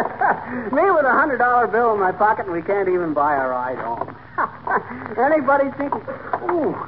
Me 0.72 0.90
with 0.90 1.04
a 1.04 1.12
hundred 1.12 1.38
dollar 1.38 1.66
bill 1.66 1.92
in 1.92 1.98
my 1.98 2.12
pocket 2.12 2.46
and 2.46 2.54
we 2.54 2.62
can't 2.62 2.88
even 2.88 3.12
buy 3.12 3.34
a 3.34 3.48
ride 3.48 3.78
home. 3.78 4.16
Anybody 5.18 5.70
think? 5.76 5.92
Ooh, 6.48 6.78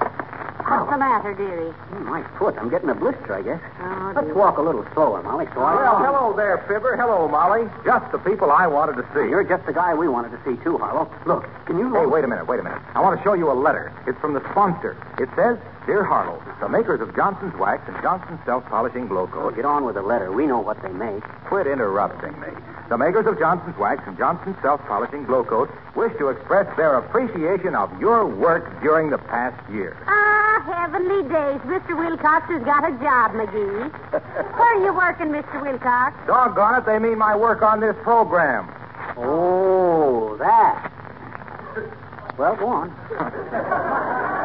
What's 0.73 0.91
the 0.91 0.99
matter, 0.99 1.35
dearie? 1.35 1.71
Hmm, 1.71 2.05
my 2.09 2.23
foot. 2.39 2.57
I'm 2.59 2.71
getting 2.71 2.89
a 2.89 2.95
blister, 2.95 3.35
I 3.35 3.43
guess. 3.43 3.61
Oh, 3.81 4.13
Let's 4.17 4.35
walk 4.35 4.57
a 4.59 4.63
little 4.63 4.87
slower, 4.95 5.23
Molly, 5.23 5.47
so 5.55 5.61
I. 5.61 5.75
Well, 5.77 5.99
hello 5.99 6.33
there, 6.37 6.59
Fibber. 6.69 6.97
Hello, 6.97 7.29
Molly. 7.29 7.69
Just 7.85 8.11
the 8.13 8.19
people 8.19 8.51
I 8.51 8.67
wanted 8.67 8.97
to 8.97 9.05
see. 9.13 9.29
You're 9.29 9.45
just 9.45 9.67
the 9.67 9.73
guy 9.73 9.93
we 9.95 10.09
wanted 10.09 10.31
to 10.33 10.41
see 10.45 10.57
too, 10.65 10.79
Harlow. 10.79 11.11
Look, 11.27 11.45
can 11.67 11.79
you? 11.79 11.93
Hey, 11.93 12.07
wait 12.07 12.25
a 12.25 12.29
minute, 12.29 12.47
wait 12.47 12.61
a 12.61 12.63
minute. 12.63 12.81
I 12.95 13.01
want 13.01 13.19
to 13.19 13.23
show 13.25 13.35
you 13.35 13.51
a 13.51 13.55
letter. 13.55 13.93
It's 14.07 14.19
from 14.21 14.33
the 14.35 14.41
sponsor. 14.51 14.97
It 15.19 15.29
says, 15.37 15.59
Dear 15.87 16.05
Harlow, 16.05 16.43
the 16.61 16.69
makers 16.69 17.01
of 17.01 17.15
Johnson's 17.15 17.55
Wax 17.57 17.83
and 17.89 18.01
Johnson's 18.03 18.41
Self-Polishing 18.47 19.09
Glow 19.09 19.23
Oh, 19.25 19.27
Coat. 19.51 19.57
get 19.57 19.65
on 19.65 19.85
with 19.85 19.97
the 19.97 20.03
letter. 20.03 20.31
We 20.33 20.47
know 20.47 20.61
what 20.61 20.81
they 20.83 20.93
make. 20.93 21.23
Quit 21.47 21.67
interrupting 21.67 22.39
me. 22.41 22.49
The 22.89 22.99
makers 22.99 23.27
of 23.27 23.39
Johnson's 23.39 23.77
Wax 23.79 24.03
and 24.07 24.19
Johnson's 24.19 24.57
Self-Polishing 24.61 25.25
Glow 25.25 25.45
Coat 25.45 25.71
wish 25.97 26.13
to 26.19 26.29
express 26.29 26.67
their 26.77 26.99
appreciation 26.99 27.75
of 27.75 27.89
your 28.01 28.27
work 28.27 28.83
during 28.83 29.11
the 29.11 29.19
past 29.19 29.57
year. 29.73 29.97
Ah, 30.07 30.63
heavenly 30.67 31.23
days. 31.23 31.61
Mr. 31.63 31.97
Wilcox 31.97 32.47
has 32.49 32.63
got 32.65 32.85
a 32.85 32.93
job, 32.99 33.33
McGee. 33.33 33.91
Where 34.13 34.77
are 34.77 34.85
you 34.85 34.95
working, 34.95 35.29
Mr. 35.29 35.63
Wilcox? 35.63 36.17
Doggone 36.27 36.75
it, 36.77 36.87
they 36.87 36.99
mean 36.99 37.19
my 37.19 37.35
work 37.35 37.63
on 37.63 37.81
this 37.81 37.97
program. 38.03 38.69
Oh, 39.17 40.37
that. 40.39 40.91
Well, 42.37 42.57
go 42.57 42.67
on. 42.69 44.39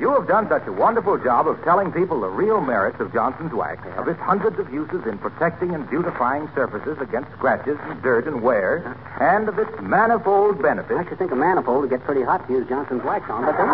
You 0.00 0.14
have 0.14 0.26
done 0.26 0.48
such 0.48 0.66
a 0.66 0.72
wonderful 0.72 1.18
job 1.18 1.46
of 1.46 1.62
telling 1.62 1.92
people 1.92 2.22
the 2.22 2.32
real 2.32 2.62
merits 2.62 2.98
of 3.00 3.12
Johnson's 3.12 3.52
Wax, 3.52 3.86
of 3.98 4.08
its 4.08 4.18
hundreds 4.18 4.58
of 4.58 4.72
uses 4.72 5.04
in 5.06 5.18
protecting 5.18 5.74
and 5.74 5.84
beautifying 5.90 6.48
surfaces 6.54 6.96
against 7.02 7.30
scratches 7.32 7.76
and 7.82 8.00
dirt 8.02 8.26
and 8.26 8.40
wear, 8.40 8.80
uh-huh. 8.80 9.24
and 9.36 9.46
of 9.46 9.58
its 9.58 9.70
manifold 9.82 10.62
benefits. 10.62 10.88
I 10.88 11.04
benefits. 11.04 11.08
should 11.10 11.18
think 11.18 11.32
a 11.32 11.36
manifold 11.36 11.82
would 11.82 11.90
get 11.90 12.02
pretty 12.04 12.22
hot 12.22 12.46
to 12.48 12.52
use 12.54 12.66
Johnson's 12.66 13.04
wax 13.04 13.28
on, 13.28 13.44
but 13.44 13.52
they 13.52 13.64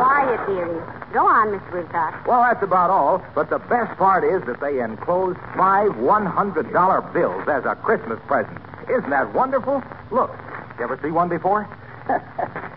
Quiet, 0.00 0.40
dearie. 0.48 0.80
Go 1.12 1.28
on, 1.28 1.48
Mr. 1.52 1.72
Wilcox. 1.74 2.26
Well, 2.26 2.40
that's 2.40 2.62
about 2.62 2.88
all, 2.88 3.22
but 3.34 3.50
the 3.50 3.58
best 3.58 3.92
part 3.98 4.24
is 4.24 4.40
that 4.46 4.58
they 4.58 4.80
enclose 4.80 5.36
five 5.54 5.92
$100 6.00 7.12
bills 7.12 7.44
as 7.46 7.66
a 7.66 7.76
Christmas 7.76 8.18
present. 8.26 8.56
Isn't 8.88 9.10
that 9.10 9.34
wonderful? 9.34 9.84
Look, 10.10 10.32
you 10.78 10.84
ever 10.84 10.98
see 11.02 11.10
one 11.10 11.28
before? 11.28 11.68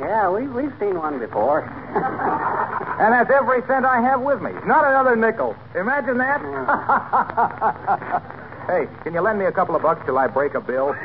Yeah, 0.00 0.30
we, 0.30 0.46
we've 0.46 0.72
seen 0.78 0.96
one 0.96 1.18
before. 1.18 1.62
And 2.98 3.14
that's 3.14 3.30
every 3.30 3.62
cent 3.68 3.86
I 3.86 4.00
have 4.00 4.22
with 4.22 4.42
me. 4.42 4.50
Not 4.66 4.84
another 4.84 5.14
nickel. 5.14 5.54
Imagine 5.76 6.18
that. 6.18 6.40
hey, 8.66 8.88
can 9.04 9.14
you 9.14 9.20
lend 9.20 9.38
me 9.38 9.44
a 9.44 9.52
couple 9.52 9.76
of 9.76 9.82
bucks 9.82 10.04
till 10.04 10.18
I 10.18 10.26
break 10.26 10.54
a 10.54 10.60
bill? 10.60 10.92
hey, 10.92 10.98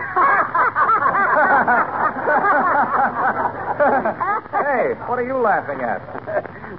what 5.06 5.20
are 5.20 5.24
you 5.24 5.38
laughing 5.38 5.82
at? 5.82 6.02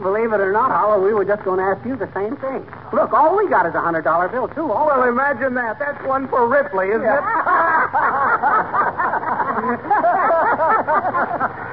Believe 0.03 0.33
it 0.33 0.41
or 0.41 0.51
not, 0.51 0.73
Harlow, 0.73 1.01
we 1.05 1.15
were 1.15 1.25
just 1.25 1.45
going 1.45 1.59
to 1.59 1.65
ask 1.65 1.87
you 1.87 1.95
the 1.95 2.11
same 2.13 2.35
thing. 2.39 2.67
Look, 2.93 3.13
all 3.13 3.37
we 3.37 3.49
got 3.49 3.67
is 3.67 3.75
a 3.77 3.81
hundred 3.81 4.03
dollar 4.03 4.27
bill, 4.29 4.49
too. 4.49 4.73
All 4.73 4.87
Well, 4.89 5.05
imagine 5.09 5.55
that. 5.55 5.79
That's 5.79 6.03
one 6.05 6.27
for 6.27 6.49
Ripley, 6.49 6.89
isn't 6.89 7.03
it? 7.07 7.23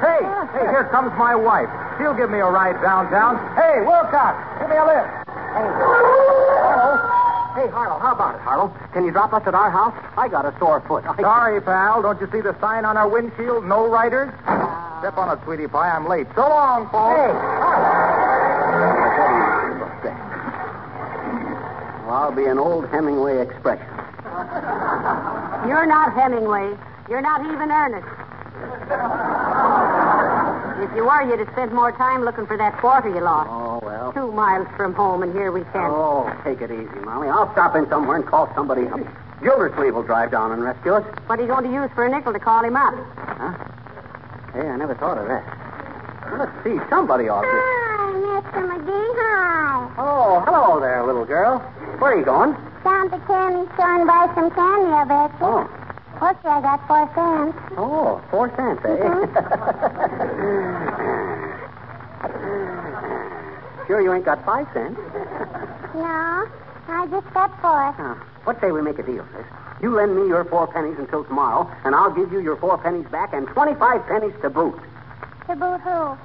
Hey, 0.01 0.21
hey, 0.57 0.65
here 0.67 0.87
comes 0.91 1.11
my 1.17 1.35
wife. 1.35 1.69
She'll 1.97 2.13
give 2.13 2.29
me 2.29 2.39
a 2.39 2.49
ride 2.49 2.81
downtown. 2.81 3.37
Hey, 3.55 3.81
Wilcox, 3.85 4.35
give 4.59 4.69
me 4.69 4.75
a 4.77 4.85
lift. 4.85 5.09
Hey, 5.29 5.67
Harlow. 6.61 6.97
Hey, 7.53 7.67
Harlow, 7.69 7.99
how 7.99 8.13
about 8.13 8.35
it, 8.35 8.41
Harlow? 8.41 8.73
Can 8.93 9.05
you 9.05 9.11
drop 9.11 9.33
us 9.33 9.43
at 9.45 9.53
our 9.53 9.69
house? 9.69 9.93
I 10.17 10.27
got 10.27 10.45
a 10.45 10.53
sore 10.59 10.81
foot. 10.87 11.03
I... 11.05 11.15
Sorry, 11.21 11.61
pal. 11.61 12.01
Don't 12.01 12.19
you 12.21 12.27
see 12.31 12.41
the 12.41 12.55
sign 12.59 12.85
on 12.85 12.97
our 12.97 13.07
windshield? 13.07 13.65
No 13.65 13.87
riders? 13.87 14.31
Step 14.99 15.17
on 15.17 15.35
it, 15.37 15.43
sweetie 15.43 15.67
pie. 15.67 15.89
I'm 15.89 16.07
late. 16.07 16.27
So 16.35 16.41
long, 16.41 16.89
folks. 16.89 17.17
Hey, 17.17 17.31
Well, 22.11 22.23
I'll 22.23 22.31
be 22.35 22.45
an 22.45 22.59
old 22.59 22.89
Hemingway 22.89 23.41
expression. 23.41 23.87
You're 25.67 25.85
not 25.85 26.13
Hemingway. 26.13 26.75
You're 27.09 27.21
not 27.21 27.45
even 27.45 27.71
Ernest. 27.71 28.07
If 30.81 30.95
you 30.95 31.05
were, 31.05 31.21
you'd 31.21 31.39
have 31.39 31.51
spent 31.53 31.73
more 31.73 31.91
time 31.91 32.23
looking 32.25 32.45
for 32.47 32.57
that 32.57 32.77
quarter 32.79 33.09
you 33.09 33.21
lost. 33.21 33.49
Oh, 33.51 33.79
well. 33.83 34.11
Two 34.13 34.31
miles 34.31 34.67
from 34.75 34.93
home, 34.93 35.21
and 35.23 35.31
here 35.31 35.51
we 35.51 35.61
stand. 35.69 35.93
Oh, 35.93 36.31
take 36.43 36.59
it 36.61 36.71
easy, 36.71 36.99
Molly. 37.05 37.29
I'll 37.29 37.51
stop 37.53 37.75
in 37.75 37.87
somewhere 37.87 38.17
and 38.17 38.25
call 38.25 38.51
somebody 38.55 38.87
up. 38.87 38.99
Gildersleeve 39.43 39.93
will 39.93 40.03
drive 40.03 40.31
down 40.31 40.51
and 40.51 40.63
rescue 40.63 40.93
us. 40.93 41.05
What 41.27 41.39
are 41.39 41.43
you 41.43 41.47
going 41.47 41.63
to 41.65 41.71
use 41.71 41.89
for 41.95 42.05
a 42.05 42.09
nickel 42.09 42.33
to 42.33 42.39
call 42.39 42.63
him 42.63 42.75
up? 42.75 42.93
Huh? 43.15 43.53
Hey, 44.53 44.67
I 44.67 44.75
never 44.77 44.95
thought 44.95 45.17
of 45.17 45.27
that. 45.27 45.45
Well, 46.31 46.39
let's 46.39 46.63
see. 46.63 46.77
Somebody 46.89 47.29
ought 47.29 47.41
to. 47.41 47.47
Hi, 47.47 48.41
Mr. 48.41 48.61
McGee. 48.69 49.15
Hi. 49.17 49.93
Oh, 49.97 50.39
hello 50.45 50.79
there, 50.79 51.05
little 51.05 51.25
girl. 51.25 51.59
Where 51.99 52.13
are 52.13 52.17
you 52.19 52.25
going? 52.25 52.53
Down 52.83 53.09
to 53.11 53.19
candy 53.27 53.69
store 53.75 53.95
and 53.95 54.07
buy 54.07 54.31
some 54.35 54.49
candy, 54.51 54.89
I 54.91 55.05
bet 55.05 55.31
Oh. 55.41 55.69
Porky, 56.21 56.45
I 56.47 56.61
got 56.61 56.85
four 56.85 57.09
cents. 57.17 57.57
Oh, 57.81 58.21
four 58.29 58.53
cents, 58.53 58.77
eh? 58.85 58.93
sure 63.87 64.01
you 64.01 64.13
ain't 64.13 64.23
got 64.23 64.45
five 64.45 64.67
cents? 64.71 64.99
No, 65.95 66.45
I 66.93 67.07
just 67.09 67.25
got 67.33 67.49
four. 67.59 67.95
Now, 67.97 68.21
what 68.43 68.61
say 68.61 68.71
we 68.71 68.83
make 68.83 68.99
a 68.99 69.03
deal, 69.03 69.25
sis? 69.33 69.43
You 69.81 69.95
lend 69.95 70.15
me 70.15 70.27
your 70.27 70.45
four 70.45 70.67
pennies 70.67 70.99
until 70.99 71.23
tomorrow, 71.23 71.67
and 71.85 71.95
I'll 71.95 72.13
give 72.13 72.31
you 72.31 72.39
your 72.39 72.55
four 72.57 72.77
pennies 72.77 73.07
back 73.07 73.33
and 73.33 73.47
25 73.47 74.05
pennies 74.05 74.33
to 74.43 74.51
boot. 74.51 74.79
To 75.49 75.55
boot 75.55 75.81
who? 75.81 76.15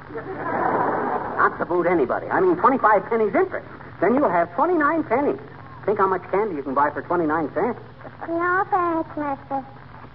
Not 1.41 1.57
to 1.59 1.65
boot 1.65 1.87
anybody. 1.87 2.27
I 2.27 2.43
mean 2.43 2.57
25 2.57 3.07
pennies 3.07 3.35
interest. 3.35 3.67
Then 4.03 4.15
you'll 4.15 4.29
have 4.29 4.55
29 4.57 5.05
pennies. 5.05 5.41
Think 5.87 5.97
how 5.97 6.07
much 6.07 6.23
candy 6.31 6.57
you 6.57 6.63
can 6.63 6.75
buy 6.75 6.91
for 6.91 7.01
29 7.01 7.51
cents. 7.55 7.81
No, 8.29 8.63
thanks, 8.71 9.09
mister. 9.17 9.65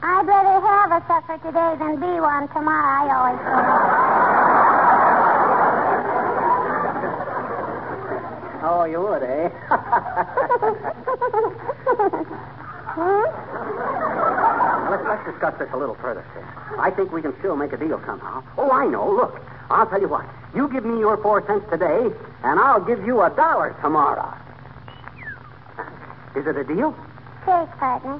I'd 0.03 0.25
rather 0.25 0.59
have 0.65 0.91
a 0.91 1.01
sucker 1.07 1.37
today 1.45 1.75
than 1.77 1.99
be 1.99 2.19
one 2.19 2.47
tomorrow, 2.49 3.05
I 3.05 3.09
always 3.13 3.37
say. 3.37 4.31
Oh, 8.63 8.85
you 8.85 8.99
would, 9.01 9.21
eh? 9.21 9.49
hmm? 12.97 13.25
let's, 14.89 15.03
let's 15.05 15.25
discuss 15.29 15.53
this 15.59 15.69
a 15.71 15.77
little 15.77 15.95
further, 15.95 16.25
sis. 16.33 16.43
I 16.79 16.89
think 16.89 17.11
we 17.11 17.21
can 17.21 17.37
still 17.39 17.55
make 17.55 17.73
a 17.73 17.77
deal 17.77 18.01
somehow. 18.05 18.43
Oh, 18.57 18.71
I 18.71 18.87
know. 18.87 19.07
Look, 19.11 19.39
I'll 19.69 19.85
tell 19.85 20.01
you 20.01 20.07
what. 20.07 20.25
You 20.55 20.67
give 20.69 20.83
me 20.83 20.99
your 20.99 21.17
four 21.17 21.45
cents 21.45 21.65
today, 21.69 22.09
and 22.43 22.59
I'll 22.59 22.83
give 22.83 23.05
you 23.05 23.21
a 23.21 23.29
dollar 23.29 23.75
tomorrow. 23.81 24.33
Is 26.35 26.47
it 26.47 26.57
a 26.57 26.63
deal? 26.63 26.95
Take, 27.45 27.69
partner. 27.77 28.19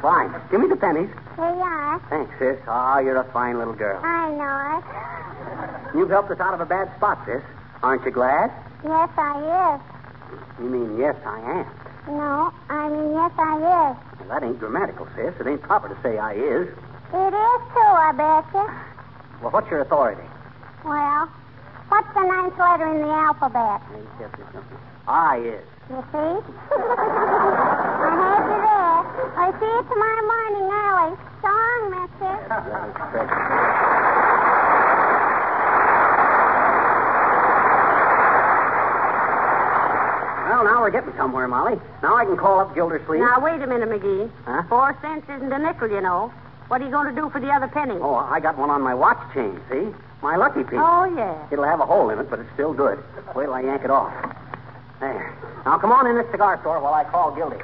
Fine. 0.00 0.34
Give 0.50 0.60
me 0.60 0.68
the 0.68 0.76
pennies. 0.76 1.10
Here 1.36 1.44
you 1.48 1.60
are. 1.60 2.00
Thanks, 2.10 2.32
sis. 2.38 2.58
Ah, 2.66 2.98
you're 3.00 3.16
a 3.16 3.24
fine 3.32 3.58
little 3.58 3.74
girl. 3.74 4.00
I 4.02 4.30
know 4.30 4.78
it. 4.78 5.96
You've 5.98 6.10
helped 6.10 6.30
us 6.30 6.40
out 6.40 6.54
of 6.54 6.60
a 6.60 6.66
bad 6.66 6.94
spot, 6.96 7.18
sis. 7.26 7.42
Aren't 7.82 8.04
you 8.04 8.10
glad? 8.10 8.50
Yes, 8.84 9.10
I 9.16 9.76
is. 9.76 9.80
You 10.62 10.68
mean, 10.68 10.98
yes, 10.98 11.16
I 11.24 11.38
am. 11.38 11.66
No, 12.16 12.52
I 12.68 12.88
mean, 12.88 13.12
yes, 13.12 13.32
I 13.38 13.56
is. 13.56 13.96
Well, 14.20 14.28
that 14.28 14.42
ain't 14.42 14.58
grammatical, 14.58 15.06
sis. 15.16 15.34
It 15.40 15.46
ain't 15.46 15.62
proper 15.62 15.88
to 15.88 15.96
say 16.02 16.18
I 16.18 16.32
is. 16.34 16.68
It 16.68 17.32
is, 17.32 17.60
too, 17.72 17.92
I 17.96 18.12
betcha. 18.16 18.64
Well, 19.42 19.50
what's 19.52 19.70
your 19.70 19.80
authority? 19.80 20.28
Well, 20.84 21.28
what's 21.88 22.08
the 22.14 22.22
ninth 22.22 22.58
letter 22.58 22.88
in 22.88 23.02
the 23.02 23.08
alphabet? 23.08 23.80
I 25.06 25.38
is. 25.38 25.64
You 25.90 26.04
see? 26.12 26.16
I 26.74 28.10
had 28.20 28.44
you 28.48 28.62
there. 28.62 28.73
I 29.36 29.50
see 29.58 29.66
you 29.66 29.82
tomorrow 29.88 30.22
morning 30.26 30.66
early. 30.72 31.12
So 31.42 31.48
long, 31.48 31.82
mister. 31.94 32.32
Well, 40.54 40.62
now 40.64 40.80
we're 40.82 40.90
getting 40.90 41.12
somewhere, 41.16 41.48
Molly. 41.48 41.80
Now 42.02 42.16
I 42.16 42.24
can 42.24 42.36
call 42.36 42.60
up 42.60 42.74
Gildersleeve. 42.74 43.20
Now, 43.20 43.40
wait 43.40 43.60
a 43.60 43.66
minute, 43.66 43.88
McGee. 43.88 44.30
Huh? 44.44 44.62
Four 44.68 44.96
cents 45.02 45.26
isn't 45.28 45.52
a 45.52 45.58
nickel, 45.58 45.90
you 45.90 46.00
know. 46.00 46.32
What 46.68 46.80
are 46.80 46.84
you 46.84 46.90
going 46.90 47.12
to 47.14 47.20
do 47.20 47.28
for 47.30 47.40
the 47.40 47.48
other 47.50 47.66
penny? 47.68 47.94
Oh, 48.00 48.14
I 48.14 48.40
got 48.40 48.56
one 48.56 48.70
on 48.70 48.80
my 48.80 48.94
watch 48.94 49.18
chain, 49.34 49.58
see? 49.70 49.88
My 50.22 50.36
lucky 50.36 50.62
piece. 50.62 50.78
Oh, 50.80 51.04
yeah. 51.16 51.34
It'll 51.50 51.64
have 51.64 51.80
a 51.80 51.86
hole 51.86 52.10
in 52.10 52.18
it, 52.18 52.30
but 52.30 52.38
it's 52.38 52.48
still 52.54 52.72
good. 52.72 53.02
Wait 53.34 53.44
till 53.44 53.54
I 53.54 53.60
yank 53.62 53.84
it 53.84 53.90
off. 53.90 54.12
There. 55.00 55.34
Now, 55.66 55.78
come 55.78 55.92
on 55.92 56.06
in 56.06 56.16
this 56.16 56.30
cigar 56.30 56.60
store 56.60 56.80
while 56.80 56.94
I 56.94 57.04
call 57.04 57.34
Gildy. 57.34 57.60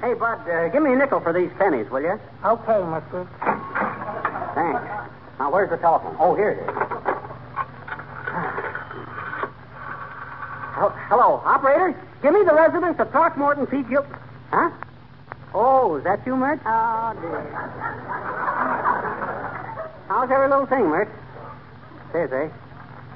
Hey, 0.00 0.14
Bud, 0.14 0.48
uh, 0.48 0.68
give 0.68 0.82
me 0.82 0.92
a 0.92 0.96
nickel 0.96 1.20
for 1.20 1.32
these 1.32 1.50
pennies, 1.58 1.90
will 1.90 2.02
you? 2.02 2.20
Okay, 2.44 2.82
mister. 2.84 3.26
Thanks. 4.54 4.82
Now, 5.38 5.50
where's 5.50 5.70
the 5.70 5.76
telephone? 5.78 6.16
Oh, 6.18 6.34
here 6.34 6.50
it 6.50 6.58
is. 6.60 6.76
Hello, 11.08 11.42
operator. 11.44 11.94
Give 12.22 12.34
me 12.34 12.44
the 12.44 12.54
residence 12.54 12.98
of 13.00 13.10
Throckmorton 13.10 13.66
P. 13.66 13.82
Gil... 13.82 14.04
Huh? 14.50 14.70
Oh, 15.54 15.96
is 15.96 16.04
that 16.04 16.26
you, 16.26 16.36
Myrt? 16.36 16.60
Oh, 16.66 17.16
dear. 17.20 17.40
How's 20.08 20.30
every 20.30 20.48
little 20.48 20.66
thing, 20.66 20.86
Myrt? 20.88 21.08
Says, 22.12 22.30
eh? 22.32 22.48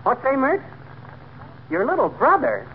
What's 0.03 0.23
say, 0.23 0.37
Myrt? 0.37 0.63
Your 1.71 1.85
little 1.85 2.09
brother. 2.09 2.67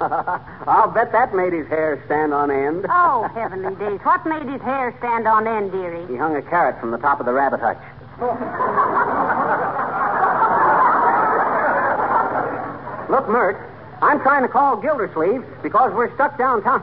I'll 0.00 0.90
bet 0.90 1.12
that 1.12 1.34
made 1.34 1.52
his 1.52 1.66
hair 1.68 2.02
stand 2.06 2.32
on 2.32 2.50
end. 2.50 2.86
Oh, 3.00 3.28
heavenly 3.34 3.74
days. 3.76 4.00
What 4.02 4.24
made 4.26 4.48
his 4.50 4.60
hair 4.62 4.94
stand 4.98 5.26
on 5.26 5.46
end, 5.46 5.72
dearie? 5.72 6.06
He 6.06 6.16
hung 6.16 6.36
a 6.36 6.42
carrot 6.42 6.78
from 6.80 6.90
the 6.90 6.98
top 6.98 7.20
of 7.20 7.26
the 7.26 7.32
rabbit 7.32 7.60
hutch. 7.60 7.78
Look, 13.10 13.28
Myrt, 13.28 13.56
I'm 14.02 14.20
trying 14.20 14.42
to 14.42 14.48
call 14.48 14.76
Gildersleeve 14.76 15.42
because 15.62 15.92
we're 15.94 16.12
stuck 16.14 16.36
downtown. 16.36 16.82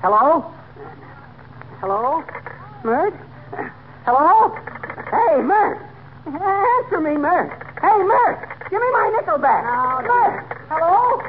Hello? 0.00 0.50
Hello? 1.80 2.24
Myrt? 2.82 3.14
Hello? 4.06 4.48
Hey, 5.10 5.42
Myrt. 5.42 5.78
Answer 6.26 7.00
me, 7.00 7.16
Myrt. 7.16 7.50
Hey, 7.80 8.02
Myrt. 8.02 8.48
Give 8.70 8.80
me 8.80 8.90
my 8.92 9.10
nickel 9.18 9.38
back. 9.38 9.64
Myrt. 10.04 10.44
Hello? 10.70 11.20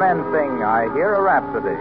Men 0.00 0.16
sing, 0.32 0.64
I 0.64 0.88
Hear 0.94 1.14
a 1.14 1.20
Rhapsody. 1.20 1.76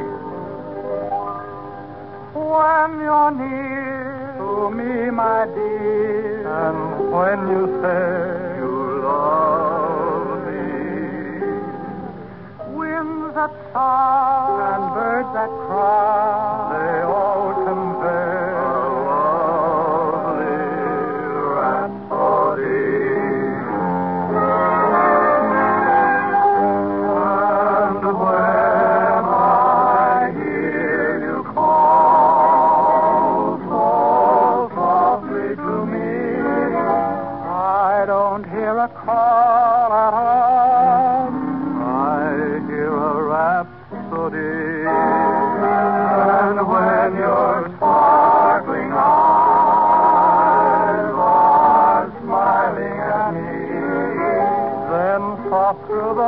When 2.36 3.00
you're 3.00 3.32
near 3.32 4.36
to 4.38 4.70
me, 4.76 5.10
my 5.10 5.46
dear, 5.46 6.46
and 6.68 7.12
when 7.14 7.48
you 7.48 7.64
say 7.82 8.60
you 8.60 8.76
love 9.08 10.44
me, 10.48 10.68
winds 12.76 13.36
that 13.36 13.54
sigh 13.72 14.76
and 14.76 14.86
birds 14.94 15.32
that 15.34 15.52
cry, 15.68 16.69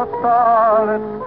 soft 0.02 1.21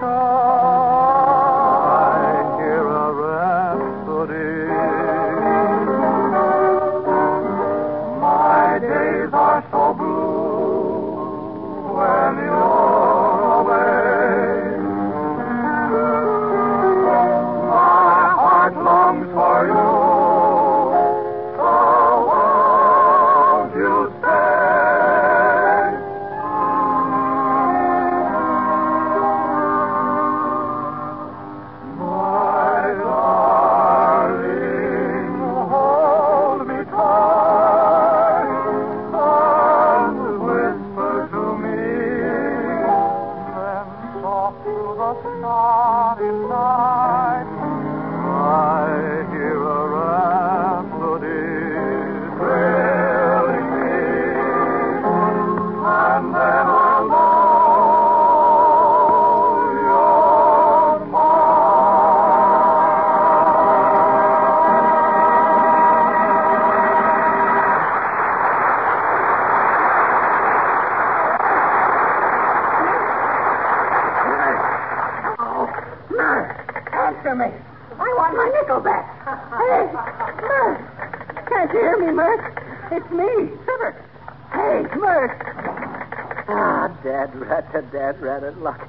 rat 88.21 88.43
a 88.43 88.51
dad 88.51 88.57
rat 88.57 88.57
a 88.57 88.59
luck. 88.59 88.79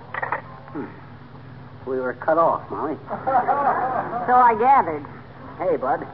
Hmm. 0.73 0.87
We 1.91 1.99
were 1.99 2.15
cut 2.15 2.39
off, 2.39 2.71
Molly. 2.71 2.97
So 3.07 4.35
I 4.35 4.57
gathered. 4.59 5.07
Hey, 5.59 5.77
Bud. 5.77 6.07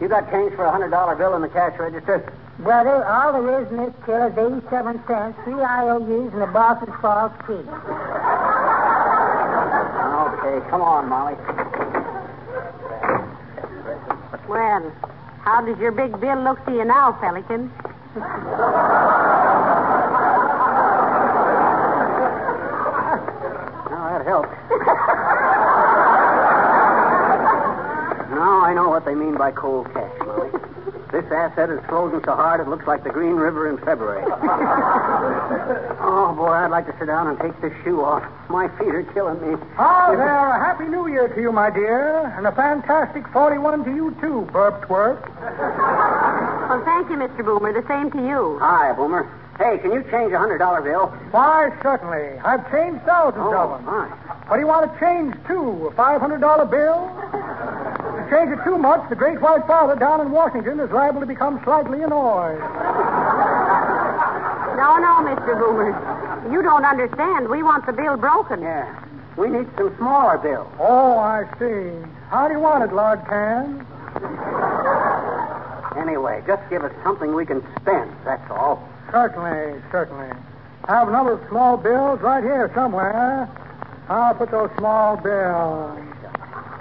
You 0.00 0.08
got 0.08 0.30
change 0.30 0.54
for 0.54 0.64
a 0.64 0.70
hundred 0.70 0.90
dollar 0.90 1.16
bill 1.16 1.34
in 1.34 1.42
the 1.42 1.48
cash 1.48 1.78
register? 1.78 2.32
Brother, 2.60 3.04
all 3.04 3.32
there 3.42 3.62
is 3.62 3.70
in 3.70 3.76
this 3.76 3.94
till 4.04 4.22
is 4.26 4.36
87 4.36 5.02
cents, 5.06 5.38
three 5.44 5.54
IOUs, 5.54 6.32
and 6.32 6.42
a 6.42 6.46
Boston 6.46 6.92
Falls 7.00 7.32
key. 7.46 7.52
Okay, 10.32 10.60
come 10.70 10.82
on, 10.82 11.08
Molly. 11.08 11.34
Well, 14.48 14.92
how 15.42 15.60
does 15.64 15.78
your 15.78 15.92
big 15.92 16.20
bill 16.20 16.42
look 16.42 16.64
to 16.66 16.72
you 16.72 16.84
now, 16.84 17.12
Pelican? 17.12 17.70
Now 23.90 24.07
that 24.18 24.26
helps. 24.26 24.48
now 28.34 28.64
I 28.64 28.72
know 28.74 28.88
what 28.88 29.04
they 29.04 29.14
mean 29.14 29.36
by 29.36 29.52
cold 29.52 29.86
cash, 29.92 30.12
Molly. 30.26 30.50
This 31.12 31.24
asset 31.32 31.70
is 31.70 31.80
frozen 31.88 32.20
so 32.24 32.34
hard 32.34 32.60
it 32.60 32.68
looks 32.68 32.86
like 32.86 33.02
the 33.02 33.08
Green 33.08 33.32
River 33.32 33.70
in 33.70 33.78
February. 33.78 34.22
oh, 36.04 36.34
boy, 36.36 36.52
I'd 36.52 36.70
like 36.70 36.84
to 36.86 36.94
sit 36.98 37.06
down 37.06 37.28
and 37.28 37.40
take 37.40 37.58
this 37.62 37.72
shoe 37.82 38.02
off. 38.02 38.22
My 38.50 38.68
feet 38.76 38.94
are 38.94 39.04
killing 39.14 39.40
me. 39.40 39.56
Hi 39.76 40.14
there. 40.14 40.48
A 40.48 40.58
happy 40.58 40.84
new 40.84 41.08
year 41.08 41.28
to 41.28 41.40
you, 41.40 41.50
my 41.50 41.70
dear. 41.70 42.26
And 42.36 42.46
a 42.46 42.52
fantastic 42.52 43.26
41 43.28 43.84
to 43.84 43.90
you, 43.94 44.14
too, 44.20 44.46
Burp 44.52 44.84
Twerp. 44.86 45.22
Well, 46.68 46.84
thank 46.84 47.08
you, 47.08 47.16
Mr. 47.16 47.42
Boomer. 47.42 47.72
The 47.72 47.88
same 47.88 48.10
to 48.10 48.18
you. 48.18 48.58
Hi, 48.60 48.92
Boomer. 48.92 49.24
Hey, 49.58 49.78
can 49.78 49.90
you 49.92 50.02
change 50.10 50.32
a 50.32 50.38
hundred 50.38 50.58
dollar 50.58 50.80
bill? 50.82 51.06
Why, 51.34 51.70
certainly. 51.82 52.38
I've 52.46 52.62
changed 52.70 53.02
thousands 53.04 53.42
Oh, 53.42 53.74
of 53.74 53.82
them. 53.82 53.86
my. 53.86 54.06
What 54.46 54.56
do 54.56 54.60
you 54.62 54.68
want 54.70 54.86
to 54.86 54.94
change 55.02 55.34
to? 55.48 55.88
A 55.88 55.92
$500 55.92 56.70
bill? 56.70 57.10
If 57.10 58.30
you 58.30 58.30
change 58.30 58.50
it 58.54 58.62
too 58.64 58.78
much, 58.78 59.02
the 59.10 59.16
great 59.16 59.40
white 59.42 59.66
father 59.66 59.96
down 59.96 60.20
in 60.22 60.30
Washington 60.30 60.78
is 60.80 60.90
liable 60.90 61.20
to 61.20 61.26
become 61.26 61.60
slightly 61.64 62.00
annoyed. 62.02 62.60
No, 64.78 64.96
no, 64.96 65.12
Mr. 65.26 65.58
Boomer. 65.58 65.90
You 66.52 66.62
don't 66.62 66.84
understand. 66.84 67.48
We 67.48 67.62
want 67.64 67.84
the 67.84 67.92
bill 67.92 68.16
broken. 68.16 68.62
Yeah. 68.62 68.86
We 69.36 69.48
need 69.50 69.66
some 69.76 69.92
smaller 69.98 70.38
bills. 70.38 70.68
Oh, 70.78 71.18
I 71.18 71.42
see. 71.58 71.90
How 72.30 72.46
do 72.46 72.54
you 72.54 72.60
want 72.60 72.84
it, 72.84 72.94
Lord 72.94 73.20
Can? 73.28 73.84
Anyway, 75.98 76.42
just 76.46 76.62
give 76.70 76.84
us 76.84 76.92
something 77.02 77.34
we 77.34 77.44
can 77.44 77.60
spend, 77.80 78.10
that's 78.24 78.48
all. 78.50 78.88
Certainly, 79.10 79.82
certainly. 79.90 80.28
I 80.84 80.92
have 80.94 81.08
a 81.08 81.12
number 81.12 81.32
of 81.32 81.48
small 81.48 81.76
bills 81.76 82.20
right 82.20 82.42
here 82.42 82.70
somewhere. 82.74 83.48
I'll 84.08 84.34
put 84.34 84.50
those 84.50 84.70
small 84.78 85.16
bills. 85.16 85.98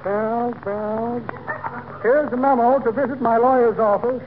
Bills, 0.03 0.55
bills. 0.63 1.23
Here's 2.01 2.29
the 2.29 2.37
memo 2.37 2.79
to 2.79 2.91
visit 2.91 3.21
my 3.21 3.37
lawyer's 3.37 3.79
office. 3.79 4.23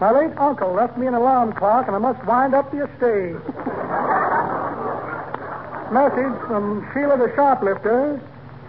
My 0.00 0.10
late 0.10 0.36
uncle 0.36 0.72
left 0.72 0.96
me 0.96 1.06
an 1.06 1.14
alarm 1.14 1.52
clock, 1.54 1.86
and 1.86 1.96
I 1.96 1.98
must 1.98 2.24
wind 2.24 2.54
up 2.54 2.70
the 2.70 2.84
estate. 2.84 3.36
Message 5.92 6.36
from 6.46 6.86
Sheila 6.92 7.16
the 7.16 7.32
shoplifter. 7.34 8.20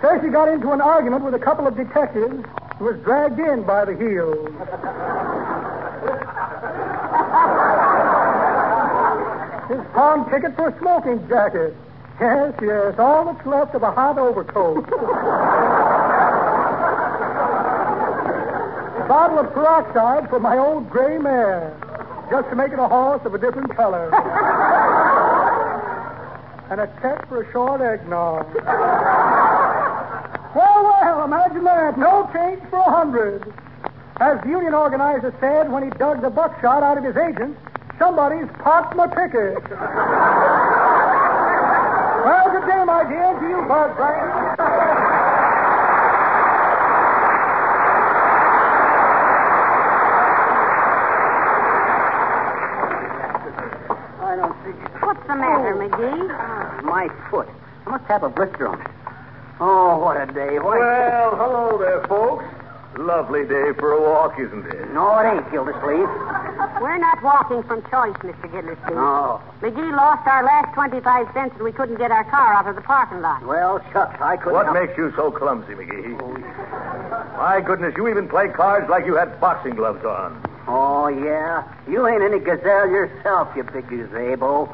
Says 0.02 0.22
she 0.24 0.30
got 0.30 0.48
into 0.48 0.72
an 0.72 0.80
argument 0.80 1.26
with 1.26 1.34
a 1.34 1.40
couple 1.40 1.68
of 1.68 1.76
detectives 1.76 2.32
and 2.32 2.80
was 2.80 2.98
dragged 3.04 3.40
in 3.40 3.64
by 3.64 3.84
the 3.84 3.96
heels. 3.98 4.48
His 9.70 9.80
pawn 9.94 10.28
ticket 10.32 10.56
for 10.56 10.70
a 10.70 10.80
smoking 10.80 11.28
jacket. 11.30 11.76
Yes, 12.20 12.56
yes, 12.60 12.96
all 12.98 13.32
that's 13.32 13.46
left 13.46 13.76
of 13.76 13.84
a 13.84 13.92
hot 13.92 14.18
overcoat. 14.18 14.80
a 19.00 19.08
bottle 19.08 19.38
of 19.38 19.54
peroxide 19.54 20.28
for 20.30 20.40
my 20.40 20.58
old 20.58 20.90
gray 20.90 21.20
mare, 21.20 21.78
just 22.32 22.50
to 22.50 22.56
make 22.56 22.72
it 22.74 22.80
a 22.80 22.88
horse 22.88 23.22
of 23.26 23.36
a 23.36 23.38
different 23.38 23.76
color. 23.76 24.10
and 26.72 26.82
a 26.82 26.88
check 27.02 27.30
for 27.30 27.44
a 27.44 27.52
short 27.52 27.80
eggnog. 27.80 28.52
well, 30.56 30.84
well, 30.84 31.26
imagine 31.26 31.64
that. 31.64 31.96
No 31.98 32.28
change 32.34 32.62
for 32.72 32.80
a 32.80 32.90
hundred. 32.90 33.54
As 34.20 34.42
the 34.42 34.50
union 34.50 34.74
organizer 34.74 35.32
said 35.40 35.72
when 35.72 35.84
he 35.84 35.92
dug 35.92 36.22
the 36.22 36.32
buckshot 36.32 36.82
out 36.84 36.98
of 36.98 37.04
his 37.04 37.16
agent, 37.16 37.56
somebody's 38.00 38.48
popped 38.64 38.96
my 38.96 39.06
ticket. 39.08 39.62
well, 42.26 42.50
good 42.50 42.66
day, 42.66 42.84
my 42.86 43.04
dear, 43.08 43.38
to 43.40 43.48
you, 43.48 43.62
Bud 43.68 43.96
Bright. 43.98 45.30
I 54.22 54.36
don't 54.36 54.56
see. 54.64 54.72
What's 55.06 55.22
the 55.28 55.36
matter, 55.36 55.76
McGee? 55.76 56.30
Ah, 56.32 56.82
my 56.84 57.10
foot. 57.30 57.48
I 57.86 57.92
must 57.92 58.06
have 58.06 58.24
a 58.24 58.30
blister 58.30 58.68
on 58.68 58.80
it. 58.82 58.88
Oh, 59.60 59.98
what 60.00 60.18
a 60.18 60.26
day. 60.32 60.60
What 60.60 60.80
Well, 60.80 61.36
hello 61.36 61.78
there, 61.78 62.08
folks. 62.08 62.46
Lovely 62.98 63.44
day 63.44 63.72
for 63.78 63.92
a 63.94 64.02
walk, 64.02 64.40
isn't 64.40 64.66
it? 64.68 64.94
No, 64.94 65.18
it 65.20 65.34
ain't, 65.34 65.52
Gildersleeve. 65.52 66.08
We're 66.82 66.98
not 66.98 67.22
walking 67.24 67.64
from 67.64 67.82
choice, 67.84 68.16
Mr. 68.24 68.52
Gildersleeve. 68.52 68.96
No. 68.96 69.42
McGee 69.62 69.96
lost 69.96 70.28
our 70.28 70.44
last 70.44 70.74
25 70.74 71.28
cents 71.34 71.54
and 71.56 71.64
we 71.64 71.72
couldn't 71.72 71.98
get 71.98 72.12
our 72.12 72.24
car 72.26 72.54
out 72.54 72.68
of 72.68 72.76
the 72.76 72.82
parking 72.82 73.22
lot. 73.22 73.46
Well, 73.46 73.80
shucks, 73.92 74.20
I 74.22 74.38
couldn't. 74.38 74.54
What 74.54 74.66
help- 74.66 74.78
makes 74.80 74.98
you 74.98 75.12
so 75.16 75.32
clumsy, 75.32 75.74
McGee? 75.74 76.18
Oh. 76.22 77.38
My 77.38 77.62
goodness, 77.62 77.94
you 77.98 78.08
even 78.08 78.28
play 78.28 78.48
cards 78.50 78.90
like 78.90 79.06
you 79.06 79.16
had 79.16 79.40
boxing 79.40 79.76
gloves 79.76 80.04
on. 80.06 80.42
Oh, 80.68 81.08
yeah? 81.08 81.64
You 81.90 82.08
ain't 82.08 82.22
any 82.22 82.40
gazelle 82.40 82.90
yourself, 82.90 83.50
you 83.56 83.64
big 83.64 83.90
gazebo. 83.90 84.68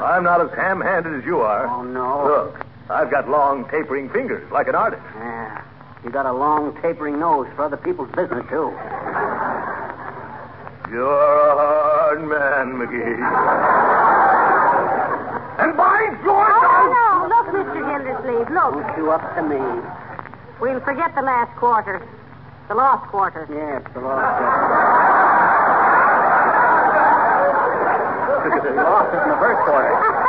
I'm 0.00 0.24
not 0.24 0.40
as 0.40 0.50
ham-handed 0.56 1.14
as 1.20 1.24
you 1.24 1.40
are. 1.40 1.66
Oh, 1.66 1.82
no. 1.82 2.24
Look, 2.24 2.66
I've 2.88 3.10
got 3.10 3.28
long, 3.28 3.68
tapering 3.68 4.08
fingers, 4.10 4.50
like 4.50 4.66
an 4.68 4.74
artist. 4.74 5.02
Yeah. 5.16 5.62
You 6.02 6.10
got 6.10 6.24
a 6.26 6.32
long, 6.32 6.76
tapering 6.80 7.18
nose 7.20 7.46
for 7.54 7.64
other 7.64 7.76
people's 7.76 8.10
business, 8.12 8.44
too. 8.48 8.72
You're 10.90 11.06
a 11.06 11.54
hard 11.54 12.20
man, 12.26 12.74
McGee. 12.74 13.14
and 15.62 15.76
by 15.76 16.00
George, 16.24 16.50
Oh, 16.50 16.84
no. 16.90 17.28
Look, 17.30 17.46
Mr. 17.54 17.78
Gildersleeve, 17.78 18.50
look. 18.50 18.74
Don't 18.74 18.96
you 18.98 19.10
up 19.12 19.22
to 19.36 19.42
me. 19.42 19.62
We'll 20.60 20.80
forget 20.80 21.14
the 21.14 21.22
last 21.22 21.56
quarter. 21.56 22.02
The 22.68 22.74
lost 22.74 23.06
quarter. 23.10 23.46
Yes, 23.50 23.82
the 23.94 24.00
lost. 24.00 24.42
You 28.50 28.74
lost 28.82 29.14
it 29.14 29.22
in 29.22 29.28
the 29.30 29.36
first 29.38 29.60
quarter. 29.66 30.19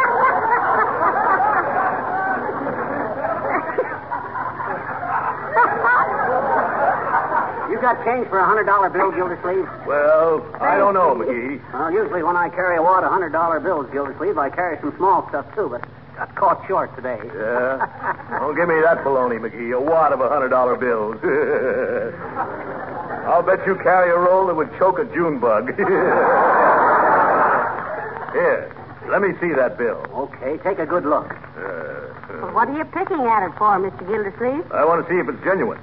Got 7.82 8.06
change 8.06 8.28
for 8.30 8.38
a 8.40 8.46
hundred 8.46 8.66
dollar 8.66 8.90
bill, 8.90 9.12
Gildersleeve? 9.12 9.68
Well, 9.86 10.46
I 10.62 10.78
don't 10.78 10.94
know, 10.94 11.16
McGee. 11.16 11.60
Well, 11.74 11.92
usually 11.92 12.22
when 12.24 12.38
I 12.38 12.50
carry 12.50 12.78
a 12.78 12.82
wad 12.82 13.04
of 13.04 13.12
hundred 13.12 13.32
dollar 13.34 13.60
bills, 13.60 13.88
Gildersleeve, 13.92 14.38
I 14.38 14.50
carry 14.50 14.80
some 14.80 14.96
small 14.98 15.28
stuff 15.30 15.46
too, 15.56 15.68
but 15.70 15.84
got 16.16 16.36
caught 16.36 16.68
short 16.68 16.96
today. 16.96 17.20
Yeah? 17.34 18.38
Don't 18.40 18.56
give 18.56 18.70
me 18.70 18.80
that 18.86 19.04
baloney, 19.04 19.40
McGee. 19.42 19.76
A 19.76 19.82
wad 19.82 20.14
of 20.14 20.22
a 20.22 20.30
hundred 20.30 20.50
dollar 20.50 20.78
bills. 20.78 21.18
I'll 23.26 23.44
bet 23.44 23.66
you 23.66 23.76
carry 23.76 24.12
a 24.12 24.18
roll 24.18 24.48
that 24.48 24.56
would 24.56 24.70
choke 24.78 25.00
a 25.00 25.06
June 25.06 25.40
bug. 25.40 25.74
Here, 28.32 28.72
let 29.10 29.22
me 29.22 29.34
see 29.42 29.54
that 29.54 29.78
bill. 29.78 30.06
Okay, 30.14 30.58
take 30.64 30.80
a 30.80 30.86
good 30.86 31.06
look. 31.06 31.30
Uh, 31.30 31.60
uh. 31.60 32.40
Well, 32.42 32.54
what 32.54 32.70
are 32.70 32.78
you 32.78 32.86
picking 32.86 33.26
at 33.26 33.44
it 33.46 33.52
for, 33.58 33.78
Mr. 33.78 34.06
Gildersleeve? 34.08 34.72
I 34.72 34.86
want 34.86 35.06
to 35.06 35.12
see 35.12 35.20
if 35.20 35.28
it's 35.28 35.44
genuine. 35.44 35.80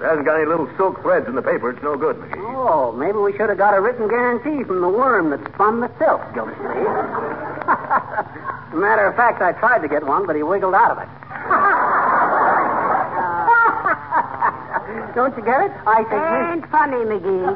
If 0.00 0.04
it 0.04 0.08
hasn't 0.16 0.24
got 0.24 0.36
any 0.40 0.46
little 0.48 0.64
silk 0.78 1.02
threads 1.02 1.28
in 1.28 1.34
the 1.34 1.42
paper, 1.42 1.68
it's 1.68 1.82
no 1.82 1.94
good, 1.94 2.16
McGee. 2.16 2.40
Oh, 2.56 2.90
maybe 2.96 3.18
we 3.18 3.32
should 3.36 3.50
have 3.50 3.58
got 3.58 3.74
a 3.76 3.80
written 3.82 4.08
guarantee 4.08 4.64
from 4.64 4.80
the 4.80 4.88
worm 4.88 5.28
that 5.28 5.44
spun 5.52 5.80
the 5.80 5.90
silk, 6.00 6.22
Gildersleeve. 6.32 6.64
Matter 8.80 9.04
of 9.04 9.14
fact, 9.14 9.42
I 9.42 9.52
tried 9.60 9.80
to 9.84 9.88
get 9.88 10.06
one, 10.06 10.24
but 10.26 10.36
he 10.36 10.42
wiggled 10.42 10.72
out 10.72 10.92
of 10.92 10.98
it. 11.04 11.04
Don't 15.14 15.36
you 15.36 15.44
get 15.44 15.60
it? 15.68 15.72
I 15.84 16.00
think 16.08 16.64
Ain't 16.64 16.70
funny, 16.72 17.04
McGee. 17.04 17.52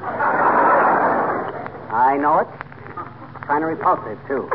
I 1.96 2.18
know 2.20 2.40
it. 2.40 2.48
Kind 3.48 3.64
of 3.64 3.70
repulsive, 3.70 4.18
too. 4.28 4.50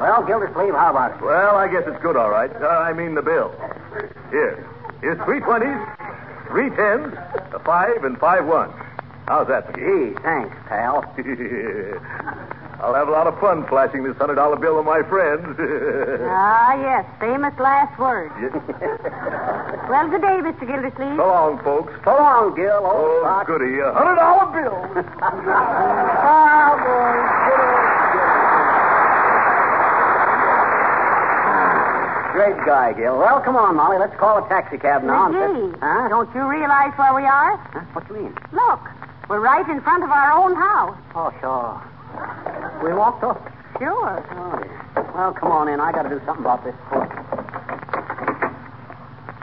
Well, 0.00 0.22
Gildersleeve, 0.24 0.72
how 0.72 0.88
about 0.88 1.12
it? 1.12 1.20
Well, 1.20 1.56
I 1.56 1.68
guess 1.68 1.82
it's 1.86 2.00
good, 2.00 2.16
all 2.16 2.30
right. 2.30 2.50
Uh, 2.56 2.64
I 2.66 2.94
mean 2.94 3.14
the 3.14 3.20
bill. 3.20 3.52
Here. 4.30 4.64
Here's 5.00 5.18
three 5.24 5.40
twenties, 5.40 5.78
three 6.48 6.70
tens, 6.70 7.14
a 7.52 7.60
five, 7.64 8.04
and 8.04 8.18
five 8.18 8.44
ones. 8.46 8.72
How's 9.26 9.46
that? 9.48 9.74
Gee, 9.74 10.14
thanks, 10.22 10.56
pal. 10.68 11.04
I'll 12.80 12.94
have 12.94 13.08
a 13.08 13.10
lot 13.10 13.26
of 13.26 13.38
fun 13.40 13.66
flashing 13.66 14.04
this 14.04 14.16
hundred 14.16 14.36
dollar 14.36 14.56
bill 14.56 14.78
on 14.78 14.84
my 14.84 15.02
friends. 15.02 15.44
Ah, 16.30 16.74
yes, 16.80 17.04
famous 17.20 17.52
last 17.58 17.98
words. 17.98 18.34
Yeah. 18.40 18.54
Well, 19.88 20.06
good 20.10 20.20
day, 20.20 20.36
Mr. 20.44 20.66
Gildersleeve. 20.68 21.16
So 21.16 21.26
long, 21.26 21.58
folks. 21.64 21.94
So 22.04 22.10
long, 22.12 22.54
Gil. 22.54 22.76
Old 22.76 22.92
Oh, 22.92 23.20
spot. 23.24 23.46
goody. 23.46 23.78
A 23.80 23.90
hundred 23.90 24.16
dollar 24.16 24.52
bill. 24.52 24.76
Ah, 25.48 26.76
boy. 26.76 27.16
Good 27.48 27.60
old 27.64 27.88
Gil. 28.12 28.28
Great 32.38 32.54
guy, 32.64 32.92
Gil. 32.92 33.18
Well, 33.18 33.40
come 33.40 33.56
on, 33.56 33.74
Molly. 33.74 33.98
Let's 33.98 34.14
call 34.14 34.38
a 34.38 34.48
taxicab 34.48 35.02
now. 35.02 35.26
and- 35.26 35.34
McGee, 35.34 35.74
Huh? 35.82 36.06
don't 36.08 36.32
you 36.36 36.46
realize 36.46 36.92
where 36.96 37.12
we 37.12 37.24
are? 37.26 37.56
Huh? 37.74 37.80
What 37.94 38.06
do 38.06 38.14
you 38.14 38.20
mean? 38.20 38.34
Look, 38.52 38.78
we're 39.28 39.40
right 39.40 39.68
in 39.68 39.80
front 39.80 40.04
of 40.04 40.12
our 40.12 40.30
own 40.30 40.54
house. 40.54 40.94
Oh, 41.16 41.32
sure. 41.40 41.74
We 42.80 42.92
walked 42.94 43.24
up. 43.24 43.42
Sure. 43.80 44.22
Oh, 44.38 44.56
dear. 44.62 45.04
Well, 45.16 45.32
come 45.32 45.50
on 45.50 45.66
in. 45.66 45.80
I 45.80 45.90
got 45.90 46.04
to 46.04 46.10
do 46.10 46.20
something 46.26 46.44
about 46.44 46.62
this 46.62 46.76
foot. 46.88 47.10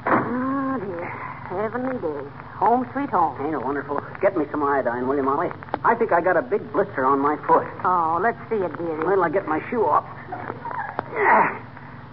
Oh, 0.07 0.79
dear. 0.79 1.05
Heavenly 1.51 1.97
days. 1.99 2.31
Home 2.63 2.87
sweet 2.93 3.09
home. 3.09 3.35
Ain't 3.45 3.55
it 3.55 3.61
wonderful? 3.61 4.01
Get 4.21 4.37
me 4.37 4.45
some 4.51 4.63
iodine, 4.63 5.05
will 5.05 5.17
you, 5.17 5.23
Molly? 5.23 5.51
I 5.83 5.95
think 5.95 6.13
I 6.13 6.21
got 6.21 6.37
a 6.37 6.41
big 6.41 6.71
blister 6.71 7.03
on 7.03 7.19
my 7.19 7.35
foot. 7.45 7.67
Oh, 7.83 8.19
let's 8.21 8.39
see 8.49 8.55
it, 8.55 8.71
dearie. 8.77 9.03
Wait 9.05 9.15
till 9.15 9.23
I 9.25 9.27
get 9.29 9.49
my 9.49 9.59
shoe 9.69 9.85
off. 9.85 10.05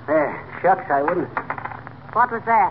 There. 0.08 0.48
Shucks, 0.62 0.88
I 0.88 1.02
wouldn't. 1.02 1.28
What 2.14 2.30
was 2.30 2.42
that? 2.46 2.70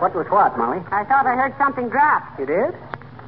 What 0.00 0.14
was 0.14 0.26
what, 0.30 0.56
Molly? 0.56 0.80
I 0.90 1.04
thought 1.04 1.26
I 1.26 1.34
heard 1.34 1.54
something 1.58 1.90
drop. 1.90 2.24
You 2.38 2.46
did? 2.46 2.74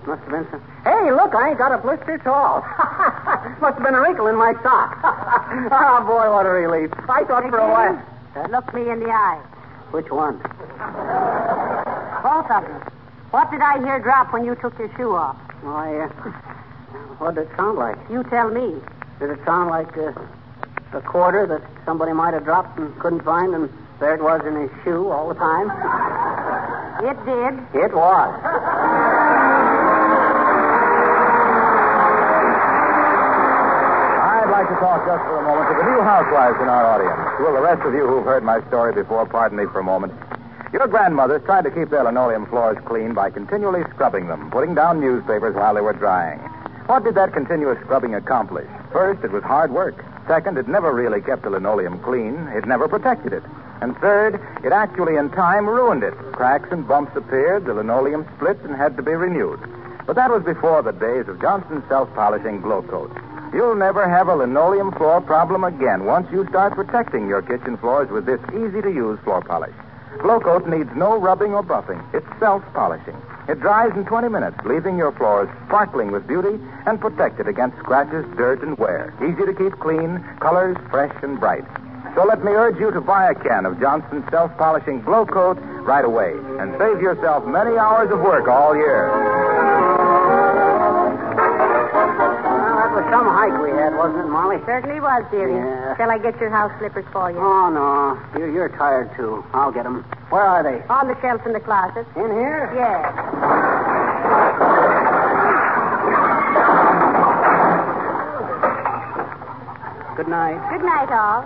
Must 0.07 0.23
have 0.23 0.31
been 0.31 0.47
some. 0.51 0.63
Hey, 0.85 1.13
look, 1.13 1.35
I 1.35 1.51
ain't 1.51 1.59
got 1.59 1.73
a 1.73 1.77
blister 1.77 2.13
at 2.13 2.27
all. 2.27 2.61
Must 3.61 3.75
have 3.75 3.85
been 3.85 3.95
a 3.95 4.01
wrinkle 4.01 4.29
in 4.29 4.37
my 4.37 4.55
sock. 4.63 4.97
oh, 5.05 6.05
boy, 6.07 6.33
what 6.33 6.47
a 6.47 6.49
relief. 6.49 6.91
I 7.11 7.25
thought 7.25 7.45
for 7.51 7.59
a 7.59 7.69
while. 7.69 8.49
Look 8.49 8.73
me 8.73 8.89
in 8.89 9.01
the 9.01 9.11
eye. 9.11 9.43
Which 9.91 10.09
one? 10.09 10.39
Both 12.23 12.51
of 12.51 12.63
them. 12.65 12.93
What 13.33 13.51
did 13.51 13.61
I 13.61 13.79
hear 13.85 13.99
drop 13.99 14.33
when 14.33 14.47
you 14.47 14.55
took 14.55 14.79
your 14.79 14.89
shoe 14.97 15.15
off? 15.15 15.37
Why, 15.63 16.01
uh, 16.01 16.09
what 17.19 17.35
did 17.35 17.49
it 17.49 17.57
sound 17.57 17.79
like? 17.79 17.97
You 18.11 18.23
tell 18.25 18.51
me. 18.51 18.81
Did 19.19 19.31
it 19.31 19.41
sound 19.45 19.71
like 19.71 19.97
uh, 19.99 20.13
a 20.93 21.01
quarter 21.03 21.47
that 21.47 21.63
somebody 21.85 22.13
might 22.13 22.35
have 22.35 22.45
dropped 22.45 22.79
and 22.79 22.97
couldn't 23.01 23.25
find, 23.25 23.55
and 23.55 23.69
there 23.99 24.15
it 24.15 24.23
was 24.23 24.41
in 24.47 24.55
his 24.55 24.71
shoe 24.85 25.11
all 25.11 25.29
the 25.29 25.35
time? 25.35 25.69
It 27.03 27.19
did. 27.27 27.83
It 27.85 27.93
was. 27.95 28.31
I'd 34.31 34.51
like 34.51 34.69
to 34.69 34.79
talk 34.79 35.03
just 35.07 35.23
for 35.27 35.39
a 35.39 35.43
moment 35.43 35.69
to 35.71 35.75
the 35.79 35.91
new 35.91 36.03
housewives 36.03 36.59
in 36.63 36.69
our 36.69 36.87
audience. 36.87 37.41
Will 37.41 37.55
the 37.55 37.63
rest 37.63 37.83
of 37.83 37.95
you 37.95 38.07
who've 38.07 38.25
heard 38.25 38.45
my 38.45 38.65
story 38.69 38.95
before 38.95 39.27
pardon 39.27 39.59
me 39.59 39.65
for 39.73 39.81
a 39.81 39.85
moment? 39.85 40.13
Your 40.73 40.87
grandmothers 40.87 41.43
tried 41.45 41.65
to 41.65 41.71
keep 41.71 41.91
their 41.91 42.05
linoleum 42.05 42.47
floors 42.47 42.77
clean 42.85 43.15
by 43.15 43.31
continually 43.31 43.83
scrubbing 43.99 44.29
them, 44.29 44.49
putting 44.53 44.77
down 44.77 45.01
newspapers 45.01 45.57
while 45.57 45.75
they 45.75 45.81
were 45.81 45.93
drying. 45.93 46.39
What 46.87 47.03
did 47.03 47.17
that 47.17 47.33
continuous 47.33 47.81
scrubbing 47.81 48.15
accomplish? 48.15 48.69
First, 48.93 49.25
it 49.25 49.33
was 49.33 49.43
hard 49.43 49.73
work. 49.73 50.05
Second, 50.29 50.57
it 50.57 50.69
never 50.69 50.95
really 50.95 51.21
kept 51.21 51.43
the 51.43 51.51
linoleum 51.51 51.99
clean. 51.99 52.37
It 52.55 52.65
never 52.65 52.87
protected 52.87 53.33
it. 53.33 53.43
And 53.83 53.99
third, 53.99 54.41
it 54.63 54.71
actually 54.71 55.17
in 55.17 55.31
time 55.31 55.69
ruined 55.69 56.05
it. 56.05 56.15
Cracks 56.31 56.69
and 56.71 56.87
bumps 56.87 57.17
appeared, 57.17 57.65
the 57.65 57.75
linoleum 57.75 58.25
split 58.37 58.61
and 58.63 58.77
had 58.77 58.97
to 58.99 59.03
be 59.03 59.11
renewed. 59.11 59.59
But 60.07 60.15
that 60.15 60.31
was 60.31 60.45
before 60.45 60.81
the 60.83 60.93
days 60.93 61.27
of 61.27 61.41
Johnson's 61.41 61.83
self-polishing 61.89 62.61
glow 62.61 62.83
coat. 62.83 63.11
You'll 63.53 63.75
never 63.75 64.09
have 64.09 64.29
a 64.29 64.37
linoleum 64.37 64.93
floor 64.93 65.21
problem 65.21 65.65
again 65.65 66.05
once 66.05 66.31
you 66.31 66.47
start 66.51 66.75
protecting 66.75 67.27
your 67.27 67.43
kitchen 67.43 67.77
floors 67.79 68.11
with 68.11 68.27
this 68.27 68.41
easy-to-use 68.55 69.19
floor 69.25 69.43
polish. 69.43 69.75
Glow 70.21 70.39
Coat 70.39 70.69
needs 70.69 70.91
no 70.95 71.19
rubbing 71.19 71.53
or 71.53 71.65
buffing. 71.65 72.03
It's 72.15 72.27
self-polishing. 72.39 73.17
It 73.49 73.61
dries 73.61 73.97
in 73.97 74.05
20 74.05 74.29
minutes, 74.29 74.59
leaving 74.67 74.99
your 74.99 75.11
floors 75.11 75.49
sparkling 75.67 76.13
with 76.13 76.27
beauty 76.27 76.61
and 76.85 77.01
protected 77.01 77.49
against 77.49 77.79
scratches, 77.79 78.27
dirt, 78.37 78.63
and 78.63 78.77
wear. 78.77 79.15
Easy 79.25 79.47
to 79.47 79.55
keep 79.55 79.73
clean, 79.81 80.23
colors 80.39 80.77
fresh 80.91 81.17
and 81.23 81.41
bright. 81.41 81.65
So 82.15 82.25
let 82.25 82.45
me 82.45 82.53
urge 82.53 82.79
you 82.79 82.91
to 82.91 83.01
buy 83.01 83.31
a 83.31 83.35
can 83.35 83.65
of 83.65 83.81
Johnson's 83.81 84.29
self-polishing 84.31 85.01
Glow 85.01 85.25
Coat 85.25 85.57
right 85.83 86.05
away 86.05 86.33
and 86.61 86.73
save 86.79 87.01
yourself 87.01 87.47
many 87.47 87.79
hours 87.79 88.13
of 88.13 88.21
work 88.21 88.49
all 88.49 88.77
year. 88.77 89.98
Some 93.11 93.27
hike 93.27 93.61
we 93.63 93.71
had, 93.71 93.95
wasn't 93.97 94.25
it, 94.25 94.29
Molly? 94.29 94.59
Certainly 94.67 95.01
was, 95.01 95.25
dearie. 95.31 95.55
Yeah. 95.57 95.97
Shall 95.97 96.11
I 96.11 96.19
get 96.19 96.39
your 96.41 96.51
house 96.51 96.73
slippers 96.79 97.07
for 97.13 97.31
you? 97.31 97.39
Oh, 97.39 97.71
no. 97.71 98.19
You're, 98.39 98.51
you're 98.53 98.69
tired, 98.69 99.11
too. 99.17 99.45
I'll 99.53 99.73
get 99.73 99.85
them. 99.85 100.05
Where 100.31 100.43
are 100.43 100.63
they? 100.63 100.83
On 100.93 101.09
the 101.09 101.17
shelf 101.21 101.41
in 101.47 101.53
the 101.53 101.61
closet. 101.61 102.07
In 102.17 102.31
here? 102.31 102.71
Yes. 102.77 104.09
Good 110.17 110.29
night. 110.29 110.59
Good 110.71 110.85
night, 110.85 111.11
all. 111.13 111.45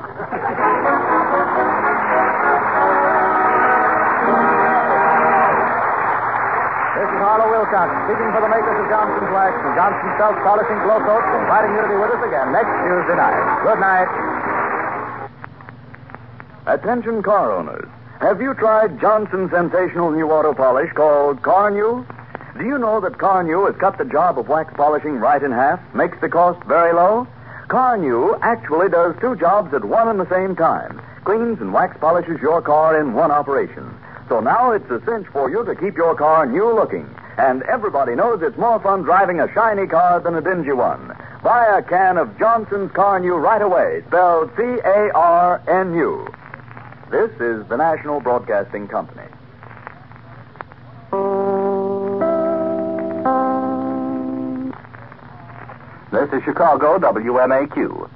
Wilcox 7.72 8.04
speaking 8.04 8.28
for 8.36 8.44
the 8.44 8.52
makers 8.52 8.84
of 8.84 8.86
Johnson's 8.92 9.32
Wax 9.32 9.56
and 9.64 9.72
Johnson's 9.72 10.12
self-polishing 10.20 10.76
glow 10.84 11.00
coat, 11.08 11.24
inviting 11.40 11.72
you 11.72 11.80
to 11.80 11.88
be 11.88 11.96
with 11.96 12.12
us 12.12 12.20
again 12.20 12.52
next 12.52 12.68
Tuesday 12.68 13.16
night. 13.16 13.32
Good 13.64 13.80
night. 13.80 14.12
Attention 16.66 17.22
car 17.22 17.50
owners. 17.50 17.88
Have 18.20 18.42
you 18.42 18.52
tried 18.52 19.00
Johnson's 19.00 19.50
sensational 19.52 20.10
new 20.10 20.28
auto 20.28 20.52
polish 20.52 20.92
called 20.92 21.40
Carnu? 21.40 22.04
Do 22.58 22.64
you 22.66 22.76
know 22.76 23.00
that 23.00 23.16
Carnu 23.16 23.64
has 23.64 23.80
cut 23.80 23.96
the 23.96 24.04
job 24.04 24.38
of 24.38 24.48
wax 24.48 24.70
polishing 24.76 25.16
right 25.16 25.42
in 25.42 25.50
half, 25.50 25.80
makes 25.94 26.20
the 26.20 26.28
cost 26.28 26.62
very 26.64 26.92
low? 26.92 27.26
Carnu 27.68 28.38
actually 28.42 28.90
does 28.90 29.16
two 29.18 29.34
jobs 29.36 29.72
at 29.72 29.82
one 29.82 30.08
and 30.08 30.20
the 30.20 30.28
same 30.28 30.54
time. 30.54 31.00
Cleans 31.24 31.58
and 31.62 31.72
wax 31.72 31.96
polishes 31.98 32.38
your 32.42 32.60
car 32.60 33.00
in 33.00 33.14
one 33.14 33.30
operation. 33.30 33.88
So 34.28 34.40
now 34.40 34.72
it's 34.72 34.90
a 34.90 35.00
cinch 35.06 35.26
for 35.32 35.48
you 35.48 35.64
to 35.64 35.74
keep 35.74 35.96
your 35.96 36.14
car 36.14 36.44
new 36.44 36.70
looking. 36.74 37.08
And 37.42 37.64
everybody 37.64 38.14
knows 38.14 38.40
it's 38.40 38.56
more 38.56 38.78
fun 38.78 39.02
driving 39.02 39.40
a 39.40 39.52
shiny 39.52 39.88
car 39.88 40.20
than 40.20 40.36
a 40.36 40.40
dingy 40.40 40.72
one. 40.72 41.12
Buy 41.42 41.76
a 41.76 41.82
can 41.82 42.16
of 42.16 42.38
Johnson's 42.38 42.92
Carnu 42.92 43.36
right 43.42 43.60
away, 43.60 44.04
spelled 44.06 44.52
C 44.56 44.62
A 44.62 45.10
R 45.12 45.60
N 45.66 45.92
U. 45.92 46.32
This 47.10 47.32
is 47.40 47.66
the 47.66 47.76
National 47.76 48.20
Broadcasting 48.20 48.86
Company. 48.86 49.26
This 56.12 56.32
is 56.32 56.44
Chicago 56.44 56.96
WMAQ. 57.00 58.08